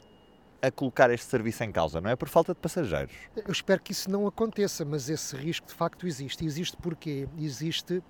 a 0.61 0.71
colocar 0.71 1.09
este 1.11 1.25
serviço 1.25 1.63
em 1.63 1.71
causa, 1.71 2.01
não 2.01 2.09
é 2.09 2.15
por 2.15 2.27
falta 2.27 2.53
de 2.53 2.59
passageiros. 2.59 3.13
Eu 3.35 3.51
espero 3.51 3.81
que 3.81 3.91
isso 3.91 4.09
não 4.09 4.27
aconteça, 4.27 4.83
mas 4.83 5.09
esse 5.09 5.35
risco 5.35 5.67
de 5.67 5.73
facto 5.73 6.07
existe. 6.07 6.45
Existe 6.45 6.77
porque 6.77 7.27
existe 7.37 8.03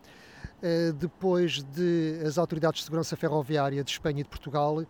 Uh, 0.58 0.92
depois 0.94 1.62
de 1.62 2.20
as 2.26 2.40
autoridades 2.40 2.80
de 2.80 2.86
segurança 2.86 3.16
ferroviária 3.16 3.84
de 3.84 3.92
Espanha 3.92 4.22
e 4.22 4.24
de 4.24 4.30
Portugal 4.30 4.78
uh, 4.78 4.86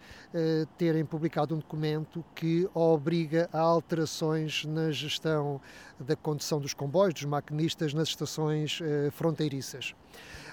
terem 0.77 1.03
publicado 1.03 1.53
um 1.53 1.57
documento 1.57 2.23
que 2.33 2.69
obriga 2.73 3.49
a 3.51 3.59
alterações 3.59 4.63
na 4.63 4.91
gestão 4.91 5.59
da 5.99 6.15
condução 6.15 6.61
dos 6.61 6.73
comboios, 6.73 7.15
dos 7.15 7.25
maquinistas 7.25 7.93
nas 7.93 8.07
estações 8.07 8.79
uh, 8.79 9.11
fronteiriças 9.11 9.93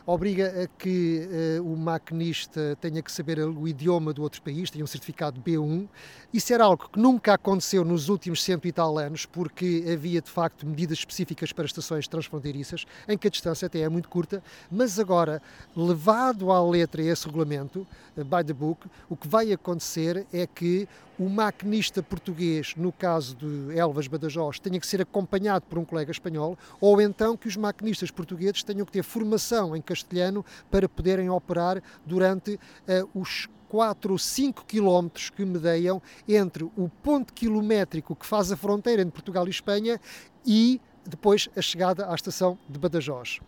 obriga 0.07 0.65
a 0.65 0.67
que 0.79 1.27
uh, 1.59 1.73
o 1.73 1.77
maquinista 1.77 2.77
tenha 2.81 3.03
que 3.03 3.11
saber 3.11 3.39
o 3.41 3.67
idioma 3.67 4.13
do 4.13 4.23
outro 4.23 4.43
país, 4.43 4.71
tenha 4.71 4.85
um 4.85 4.87
certificado 4.87 5.41
B1. 5.41 5.89
Isso 6.33 6.53
era 6.53 6.65
algo 6.65 6.89
que 6.91 6.99
nunca 6.99 7.35
aconteceu 7.35 7.85
nos 7.85 8.09
últimos 8.09 8.43
cento 8.43 8.69
e 8.69 8.73
tal 8.73 8.99
anos, 8.99 9.25
porque 9.25 9.85
havia 9.91 10.21
de 10.21 10.31
facto 10.31 10.67
medidas 10.67 10.99
específicas 10.99 11.53
para 11.53 11.65
estações 11.65 12.07
transfronteiriças, 12.07 12.85
em 13.09 13.17
que 13.17 13.29
a 13.29 13.31
distância 13.31 13.67
até 13.67 13.81
é 13.81 13.89
muito 13.89 14.09
curta, 14.09 14.43
mas 14.71 14.99
agora, 14.99 15.41
levado 15.75 16.51
à 16.51 16.63
letra 16.63 17.03
esse 17.03 17.27
regulamento, 17.27 17.87
uh, 18.17 18.25
by 18.25 18.45
the 18.45 18.53
book, 18.53 18.87
o 19.09 19.17
que 19.17 19.27
vai 19.27 19.53
acontecer 19.53 20.27
é 20.33 20.47
que 20.47 20.87
o 21.19 21.29
maquinista 21.29 22.03
português, 22.03 22.75
no 22.77 22.91
caso 22.91 23.37
de 23.37 23.79
Elvas 23.79 24.09
Badajoz, 24.09 24.59
tenha 24.59 24.81
que 24.81 24.87
ser 24.87 25.01
acompanhado 25.01 25.65
por 25.69 25.79
um 25.79 25.85
colega 25.85 26.11
espanhol, 26.11 26.59
ou 26.81 27.01
então 27.01 27.37
que 27.37 27.47
os 27.47 27.57
maquinistas 27.57 28.11
portugueses 28.11 28.65
tenham 28.65 28.85
que 28.85 28.91
ter 28.91 29.03
formação 29.03 29.77
em 29.77 29.81
castelhano 29.95 30.45
para 30.71 30.89
poderem 30.89 31.31
operar 31.31 31.83
durante 32.05 32.55
uh, 32.55 33.21
os 33.21 33.49
4 33.69 34.13
ou 34.13 34.19
5 34.19 34.65
quilómetros 34.67 35.31
que 35.31 35.45
medeiam 35.45 36.01
entre 36.29 36.65
o 36.65 36.89
ponto 37.03 37.33
quilométrico 37.33 38.15
que 38.15 38.27
faz 38.27 38.53
a 38.53 38.57
fronteira 38.57 39.03
entre 39.03 39.13
Portugal 39.13 39.47
e 39.47 39.51
Espanha 39.51 40.01
e 40.47 40.81
depois 41.05 41.49
a 41.57 41.61
chegada 41.63 42.11
à 42.11 42.15
estação 42.15 42.59
de 42.69 42.79
Badajoz. 42.79 43.41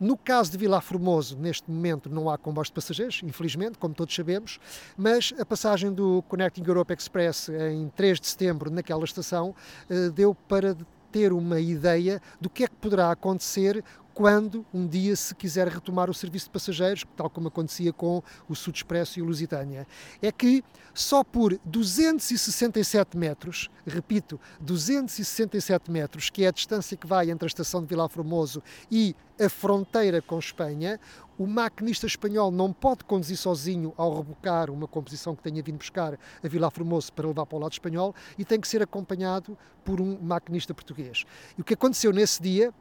No 0.00 0.16
caso 0.16 0.52
de 0.52 0.58
Vila 0.58 0.80
Formoso, 0.80 1.36
neste 1.36 1.68
momento 1.68 2.08
não 2.08 2.30
há 2.30 2.38
comboios 2.38 2.68
de 2.68 2.74
passageiros, 2.74 3.20
infelizmente, 3.24 3.78
como 3.78 3.94
todos 3.94 4.14
sabemos, 4.14 4.60
mas 4.96 5.34
a 5.38 5.44
passagem 5.44 5.92
do 5.92 6.22
Connecting 6.28 6.62
Europe 6.64 6.94
Express 6.94 7.48
em 7.48 7.88
3 7.96 8.20
de 8.20 8.28
setembro 8.28 8.70
naquela 8.70 9.04
estação 9.04 9.54
eh, 9.90 10.08
deu 10.10 10.34
para 10.34 10.76
ter 11.10 11.32
uma 11.32 11.58
ideia 11.58 12.22
do 12.40 12.48
que 12.48 12.64
é 12.64 12.68
que 12.68 12.76
poderá 12.76 13.10
acontecer 13.10 13.82
quando 14.18 14.66
um 14.74 14.84
dia 14.84 15.14
se 15.14 15.32
quiser 15.32 15.68
retomar 15.68 16.10
o 16.10 16.14
serviço 16.14 16.46
de 16.46 16.50
passageiros, 16.50 17.04
tal 17.16 17.30
como 17.30 17.46
acontecia 17.46 17.92
com 17.92 18.20
o 18.48 18.56
Sud 18.56 18.76
Expresso 18.76 19.16
e 19.16 19.22
o 19.22 19.24
Lusitânia. 19.24 19.86
É 20.20 20.32
que 20.32 20.64
só 20.92 21.22
por 21.22 21.56
267 21.64 23.16
metros, 23.16 23.70
repito, 23.86 24.40
267 24.58 25.88
metros, 25.88 26.30
que 26.30 26.42
é 26.42 26.48
a 26.48 26.50
distância 26.50 26.96
que 26.96 27.06
vai 27.06 27.30
entre 27.30 27.46
a 27.46 27.46
estação 27.46 27.80
de 27.80 27.86
Vila 27.86 28.08
Formoso 28.08 28.60
e 28.90 29.14
a 29.40 29.48
fronteira 29.48 30.20
com 30.20 30.36
Espanha, 30.36 30.98
o 31.38 31.46
maquinista 31.46 32.06
espanhol 32.06 32.50
não 32.50 32.72
pode 32.72 33.04
conduzir 33.04 33.36
sozinho 33.36 33.94
ao 33.96 34.16
rebocar 34.16 34.70
uma 34.70 34.88
composição 34.88 35.36
que 35.36 35.42
tenha 35.42 35.62
vindo 35.62 35.78
buscar 35.78 36.18
a 36.42 36.48
Vila 36.48 36.70
Formoso 36.70 37.12
para 37.12 37.28
levar 37.28 37.46
para 37.46 37.56
o 37.56 37.60
lado 37.60 37.72
espanhol 37.72 38.14
e 38.36 38.44
tem 38.44 38.60
que 38.60 38.66
ser 38.66 38.82
acompanhado 38.82 39.56
por 39.84 40.00
um 40.00 40.18
maquinista 40.20 40.74
português. 40.74 41.24
E 41.56 41.60
o 41.60 41.64
que 41.64 41.74
aconteceu 41.74 42.12
nesse 42.12 42.42
dia 42.42 42.74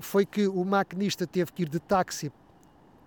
foi 0.00 0.26
que 0.26 0.46
o 0.46 0.64
maquinista 0.64 1.26
teve 1.26 1.50
que 1.52 1.62
ir 1.62 1.68
de 1.68 1.80
táxi 1.80 2.30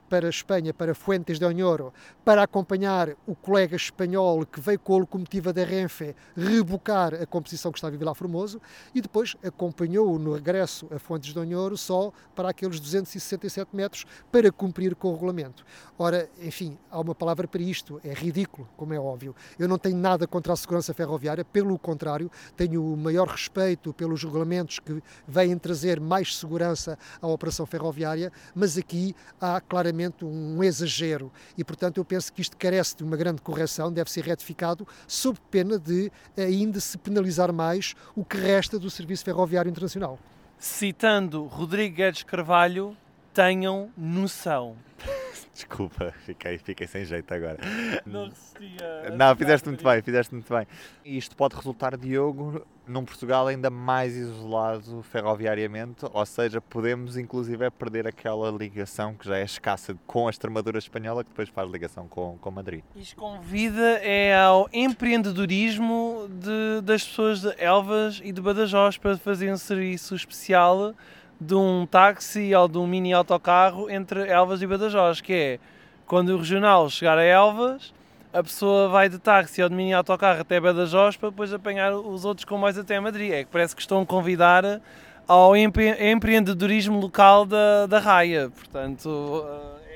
para 0.10 0.28
a 0.28 0.30
Espanha, 0.30 0.74
para 0.74 0.96
Fuentes 0.96 1.38
de 1.40 1.46
Onhoro, 1.46 1.94
para 2.24 2.44
acompanhar 2.44 3.10
o 3.26 3.36
colega 3.36 3.76
espanhol 3.76 4.46
que 4.46 4.60
veio 4.60 4.80
com 4.80 4.96
a 4.96 5.00
locomotiva 5.00 5.52
da 5.52 5.64
Renfe 5.64 6.16
rebocar 6.36 7.14
a 7.14 7.26
composição 7.26 7.72
que 7.72 7.78
estava 7.78 7.96
em 7.96 7.98
Vila 7.98 8.16
Formoso 8.16 8.62
e 8.96 9.02
depois 9.02 9.36
acompanhou-o 9.44 10.18
no 10.18 10.34
regresso 10.34 10.88
a 10.94 11.00
Fuentes 11.00 11.34
de 11.34 11.40
Onhoro 11.40 11.78
só 11.78 12.12
para 12.36 12.50
aqueles 12.50 12.80
267 12.80 13.76
metros 13.76 14.06
para 14.32 14.52
cumprir 14.52 14.96
com 14.96 15.10
o 15.10 15.14
regulamento. 15.14 15.66
Ora, 16.00 16.30
enfim, 16.42 16.78
há 16.90 17.00
uma 17.00 17.16
palavra 17.16 17.48
para 17.48 17.62
isto, 17.62 18.00
é 18.04 18.14
ridículo, 18.14 18.68
como 18.78 18.94
é 18.94 19.00
óbvio. 19.00 19.36
Eu 19.58 19.68
não 19.68 19.78
tenho 19.78 19.98
nada 19.98 20.28
contra 20.28 20.54
a 20.54 20.56
segurança 20.56 20.94
ferroviária, 20.94 21.44
pelo 21.44 21.78
contrário, 21.78 22.32
tenho 22.56 22.84
o 22.84 22.96
maior 22.96 23.28
respeito 23.28 23.94
pelos 23.94 24.24
regulamentos 24.24 24.80
que 24.80 25.02
vêm 25.28 25.58
trazer 25.58 26.00
mais 26.00 26.38
segurança 26.38 26.98
à 27.22 27.28
operação 27.28 27.66
ferroviária, 27.66 28.32
mas 28.56 28.78
aqui 28.78 29.16
há 29.42 29.60
claramente 29.60 29.97
um 30.26 30.64
exagero 30.64 31.32
e, 31.58 31.64
portanto, 31.64 31.98
eu 31.98 32.06
penso 32.06 32.32
que 32.32 32.42
isto 32.42 32.56
carece 32.58 32.96
de 32.96 33.04
uma 33.04 33.18
grande 33.18 33.42
correção, 33.42 33.92
deve 33.92 34.12
ser 34.12 34.24
retificado, 34.24 34.88
sob 35.08 35.40
pena 35.50 35.80
de 35.80 36.12
ainda 36.38 36.80
se 36.80 36.98
penalizar 36.98 37.52
mais 37.52 37.96
o 38.16 38.24
que 38.24 38.38
resta 38.38 38.78
do 38.78 38.90
Serviço 38.90 39.26
Ferroviário 39.26 39.70
Internacional. 39.70 40.20
Citando 40.60 41.46
Rodrigo 41.46 41.96
Guedes 41.96 42.24
Carvalho, 42.24 42.98
tenham 43.38 43.92
noção. 43.96 44.76
Desculpa, 45.54 46.12
fiquei, 46.26 46.58
fiquei 46.58 46.88
sem 46.88 47.06
jeito 47.06 47.32
agora. 47.32 47.60
Não 48.04 48.26
resistia. 48.26 49.16
Não, 49.16 49.36
fizeste 49.36 49.68
muito 49.68 49.84
bem, 49.84 50.02
fizeste 50.02 50.34
muito 50.34 50.52
bem. 50.52 50.66
Isto 51.06 51.36
pode 51.36 51.56
resultar, 51.56 51.96
Diogo, 51.98 52.66
num 52.88 53.06
Portugal 53.06 53.46
ainda 53.46 53.70
mais 53.70 54.16
isolado 54.16 55.04
ferroviariamente, 55.04 56.04
ou 56.12 56.26
seja, 56.26 56.60
podemos 56.60 57.16
inclusive 57.16 57.70
perder 57.72 58.08
aquela 58.08 58.50
ligação 58.50 59.14
que 59.14 59.28
já 59.28 59.38
é 59.38 59.44
escassa 59.44 59.96
com 60.08 60.28
a 60.28 60.32
extremadura 60.32 60.80
espanhola, 60.80 61.24
que 61.24 61.30
depois 61.30 61.50
faz 61.50 61.70
ligação 61.70 62.08
com, 62.08 62.40
com 62.40 62.50
Madrid. 62.50 62.84
Isto 62.96 63.18
convida 63.18 64.00
é 64.02 64.36
ao 64.36 64.68
empreendedorismo 64.74 66.28
de, 66.28 66.82
das 66.82 67.04
pessoas 67.04 67.42
de 67.42 67.54
Elvas 67.64 68.20
e 68.24 68.32
de 68.32 68.42
Badajoz 68.42 68.98
para 68.98 69.16
fazer 69.16 69.52
um 69.52 69.58
serviço 69.58 70.16
especial 70.16 70.96
de 71.40 71.56
um 71.56 71.86
táxi 71.86 72.54
ou 72.56 72.68
de 72.68 72.78
um 72.78 72.88
mini 72.88 73.14
autocarro 73.14 73.90
entre 73.90 74.28
Elvas 74.28 74.62
e 74.62 74.68
Badajoz, 74.68 75.22
que 75.22 75.34
é 75.34 75.60
quando 76.06 76.30
o 76.30 76.38
regional 76.38 76.90
chegar 76.90 77.18
a 77.18 77.24
Elvas, 77.24 77.94
a 78.34 78.44
pessoa 78.44 78.90
vai 78.90 79.10
de 79.10 79.20
táxi 79.20 79.62
ou 79.62 79.70
de 79.70 79.76
mini 79.76 79.94
autocarro 79.94 80.42
até 80.42 80.60
Badajoz 80.60 81.18
para 81.18 81.30
depois 81.30 81.54
apanhar 81.54 81.94
os 81.94 82.26
outros 82.26 82.46
comboios 82.46 82.78
até 82.78 83.00
Madrid. 83.00 83.32
É 83.32 83.44
que 83.44 83.52
parece 83.52 83.76
que 83.76 83.82
estão 83.82 84.02
a 84.02 84.06
convidar 84.06 84.82
ao 85.28 85.56
empre 85.56 86.12
empreendedorismo 86.12 87.00
local 87.00 87.46
da, 87.46 87.86
da 87.86 88.00
raia. 88.00 88.50
Portanto, 88.50 89.46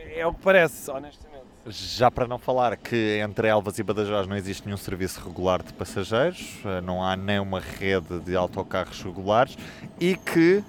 eh, 0.06 0.20
é 0.20 0.28
o 0.28 0.34
que 0.34 0.42
parece, 0.42 0.90
honestamente. 0.92 1.32
Já 1.68 2.10
para 2.10 2.28
não 2.28 2.40
falar 2.40 2.76
que 2.76 3.20
entre 3.24 3.48
Elvas 3.48 3.78
e 3.78 3.84
Badajoz 3.84 4.28
não 4.28 4.36
existe 4.36 4.66
nenhum 4.66 4.78
serviço 4.78 5.22
regular 5.24 5.62
de 5.62 5.72
passageiros, 5.74 6.58
eh, 6.66 6.82
não 6.82 7.04
há 7.04 7.16
nem 7.16 7.40
uma 7.40 7.60
rede 7.60 8.20
de 8.20 8.36
autocarros 8.36 9.02
regulares 9.02 9.56
e 10.00 10.16
que 10.16 10.64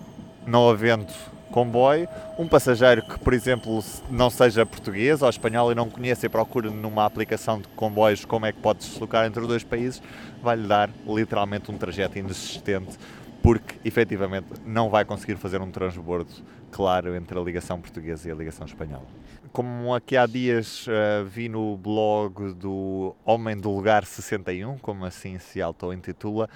não 0.47 0.69
havendo 0.69 1.13
comboio, 1.53 2.09
um 2.39 2.49
passageiro 2.49 3.03
que, 3.03 3.19
por 3.19 3.35
exemplo, 3.35 3.85
não 4.11 4.31
seja 4.31 4.65
português 4.65 5.21
ou 5.23 5.29
espanhol 5.29 5.71
e 5.71 5.75
não 5.75 5.89
conheça 5.89 6.27
e 6.27 6.29
procure 6.29 6.71
numa 6.71 7.05
aplicação 7.05 7.61
de 7.61 7.69
comboios 7.69 8.25
como 8.25 8.47
é 8.47 8.53
que 8.53 8.61
pode 8.61 8.83
se 8.83 8.91
deslocar 8.91 9.27
entre 9.27 9.41
os 9.41 9.47
dois 9.47 9.63
países, 9.63 10.03
vai-lhe 10.43 10.67
dar 10.67 10.91
literalmente 11.07 11.71
um 11.71 11.77
trajeto 11.77 12.19
inexistente 12.19 12.99
porque 13.43 13.77
efetivamente 13.85 14.47
não 14.65 14.89
vai 14.89 15.05
conseguir 15.05 15.37
fazer 15.37 15.61
um 15.61 15.71
transbordo 15.71 16.33
claro 16.71 17.15
entre 17.15 17.39
a 17.39 17.43
ligação 17.43 17.81
portuguesa 17.81 18.29
e 18.29 18.33
a 18.33 18.35
ligação 18.35 18.67
espanhola. 18.67 19.07
Como 19.53 19.95
aqui 19.95 20.17
há 20.17 20.25
dias 20.25 20.87
uh, 20.87 21.25
vi 21.27 21.49
no 21.49 21.77
blog 21.77 22.55
do 22.55 23.15
Homem 23.25 23.57
do 23.57 23.71
Lugar 23.71 24.07
61, 24.07 24.79
como 24.79 25.05
assim 25.05 25.39
se 25.39 25.61
auto-intitula, 25.61 26.49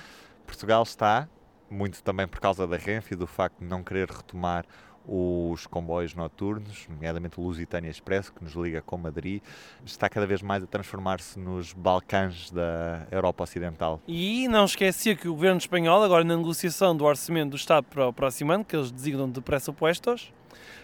Portugal 0.46 0.82
está 0.84 1.28
muito 1.70 2.02
também 2.02 2.26
por 2.26 2.40
causa 2.40 2.66
da 2.66 2.76
Renfe 2.76 3.14
e 3.14 3.16
do 3.16 3.26
facto 3.26 3.58
de 3.58 3.64
não 3.66 3.82
querer 3.82 4.08
retomar 4.08 4.64
os 5.08 5.66
comboios 5.66 6.14
noturnos, 6.14 6.86
nomeadamente 6.88 7.38
o 7.38 7.42
Lusitânia 7.42 7.88
Expresso, 7.88 8.32
que 8.32 8.42
nos 8.42 8.54
liga 8.54 8.82
com 8.82 8.96
Madrid, 8.96 9.40
está 9.84 10.08
cada 10.08 10.26
vez 10.26 10.42
mais 10.42 10.62
a 10.62 10.66
transformar-se 10.66 11.38
nos 11.38 11.72
Balcãs 11.72 12.50
da 12.50 13.06
Europa 13.10 13.44
Ocidental. 13.44 14.00
E 14.08 14.48
não 14.48 14.64
esquecia 14.64 15.14
que 15.14 15.28
o 15.28 15.34
governo 15.34 15.58
espanhol, 15.58 16.02
agora 16.02 16.24
na 16.24 16.36
negociação 16.36 16.96
do 16.96 17.04
orçamento 17.04 17.50
do 17.50 17.56
Estado 17.56 17.84
para 17.84 18.08
o 18.08 18.12
próximo 18.12 18.52
ano, 18.52 18.64
que 18.64 18.74
eles 18.74 18.90
designam 18.90 19.30
de 19.30 19.40
pressupostos, 19.40 20.32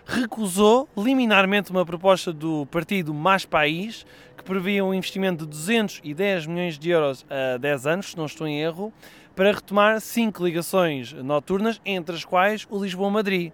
recusou 0.04 0.88
liminarmente 0.96 1.70
uma 1.70 1.84
proposta 1.84 2.32
do 2.32 2.66
partido 2.66 3.14
Mais 3.14 3.44
País, 3.44 4.04
que 4.36 4.44
previa 4.44 4.84
um 4.84 4.92
investimento 4.92 5.44
de 5.44 5.50
210 5.50 6.46
milhões 6.46 6.78
de 6.78 6.90
euros 6.90 7.24
a 7.30 7.56
10 7.58 7.86
anos, 7.86 8.10
se 8.10 8.16
não 8.16 8.26
estou 8.26 8.46
em 8.46 8.60
erro, 8.60 8.92
para 9.34 9.52
retomar 9.52 10.00
cinco 10.00 10.44
ligações 10.44 11.12
noturnas, 11.12 11.80
entre 11.84 12.14
as 12.14 12.24
quais 12.24 12.66
o 12.68 12.82
Lisboa-Madrid. 12.82 13.52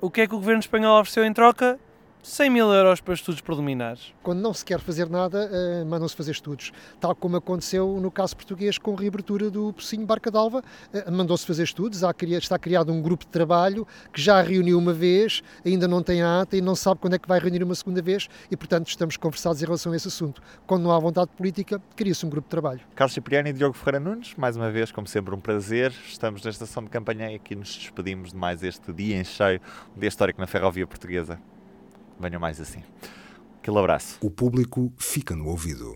O 0.00 0.10
que 0.10 0.20
é 0.20 0.26
que 0.26 0.34
o 0.34 0.38
governo 0.38 0.60
espanhol 0.60 1.00
ofereceu 1.00 1.24
em 1.24 1.32
troca? 1.32 1.78
100 2.26 2.50
mil 2.50 2.72
euros 2.74 3.00
para 3.00 3.14
estudos 3.14 3.40
preliminares. 3.40 4.12
Quando 4.20 4.40
não 4.40 4.52
se 4.52 4.64
quer 4.64 4.80
fazer 4.80 5.08
nada, 5.08 5.48
uh, 5.48 5.86
mandam-se 5.86 6.16
fazer 6.16 6.32
estudos. 6.32 6.72
Tal 6.98 7.14
como 7.14 7.36
aconteceu 7.36 8.00
no 8.00 8.10
caso 8.10 8.34
português 8.34 8.78
com 8.78 8.96
a 8.96 9.00
reabertura 9.00 9.48
do 9.48 9.72
Pocinho 9.72 10.04
Barca 10.04 10.28
d'Alva, 10.28 10.58
uh, 10.92 11.12
mandou-se 11.12 11.46
fazer 11.46 11.62
estudos, 11.62 12.02
há, 12.02 12.12
está 12.20 12.58
criado 12.58 12.92
um 12.92 13.00
grupo 13.00 13.24
de 13.24 13.30
trabalho 13.30 13.86
que 14.12 14.20
já 14.20 14.42
reuniu 14.42 14.76
uma 14.76 14.92
vez, 14.92 15.40
ainda 15.64 15.86
não 15.86 16.02
tem 16.02 16.20
a 16.20 16.40
ata 16.40 16.56
e 16.56 16.60
não 16.60 16.74
sabe 16.74 17.00
quando 17.00 17.14
é 17.14 17.18
que 17.20 17.28
vai 17.28 17.38
reunir 17.38 17.62
uma 17.62 17.76
segunda 17.76 18.02
vez 18.02 18.28
e, 18.50 18.56
portanto, 18.56 18.88
estamos 18.88 19.16
conversados 19.16 19.62
em 19.62 19.64
relação 19.64 19.92
a 19.92 19.96
esse 19.96 20.08
assunto. 20.08 20.42
Quando 20.66 20.82
não 20.82 20.90
há 20.90 20.98
vontade 20.98 21.30
política, 21.36 21.80
cria-se 21.94 22.26
um 22.26 22.28
grupo 22.28 22.48
de 22.48 22.50
trabalho. 22.50 22.80
Carlos 22.96 23.14
Cipriano 23.14 23.46
e 23.46 23.52
Diogo 23.52 23.76
Ferreira 23.76 24.00
Nunes, 24.00 24.34
mais 24.36 24.56
uma 24.56 24.68
vez, 24.68 24.90
como 24.90 25.06
sempre, 25.06 25.32
um 25.32 25.40
prazer. 25.40 25.94
Estamos 26.08 26.42
na 26.42 26.50
estação 26.50 26.82
de 26.82 26.90
campanha 26.90 27.30
e 27.30 27.36
aqui 27.36 27.54
nos 27.54 27.72
despedimos 27.72 28.32
de 28.32 28.36
mais 28.36 28.64
este 28.64 28.92
dia 28.92 29.16
em 29.16 29.22
cheio, 29.22 29.60
um 29.96 30.00
dia 30.00 30.08
histórico 30.08 30.40
na 30.40 30.48
ferrovia 30.48 30.88
portuguesa 30.88 31.38
venham 32.18 32.40
mais 32.40 32.60
assim. 32.60 32.82
Aquele 33.60 33.78
abraço. 33.78 34.18
O 34.20 34.30
público 34.30 34.92
fica 34.96 35.34
no 35.34 35.46
ouvido. 35.48 35.94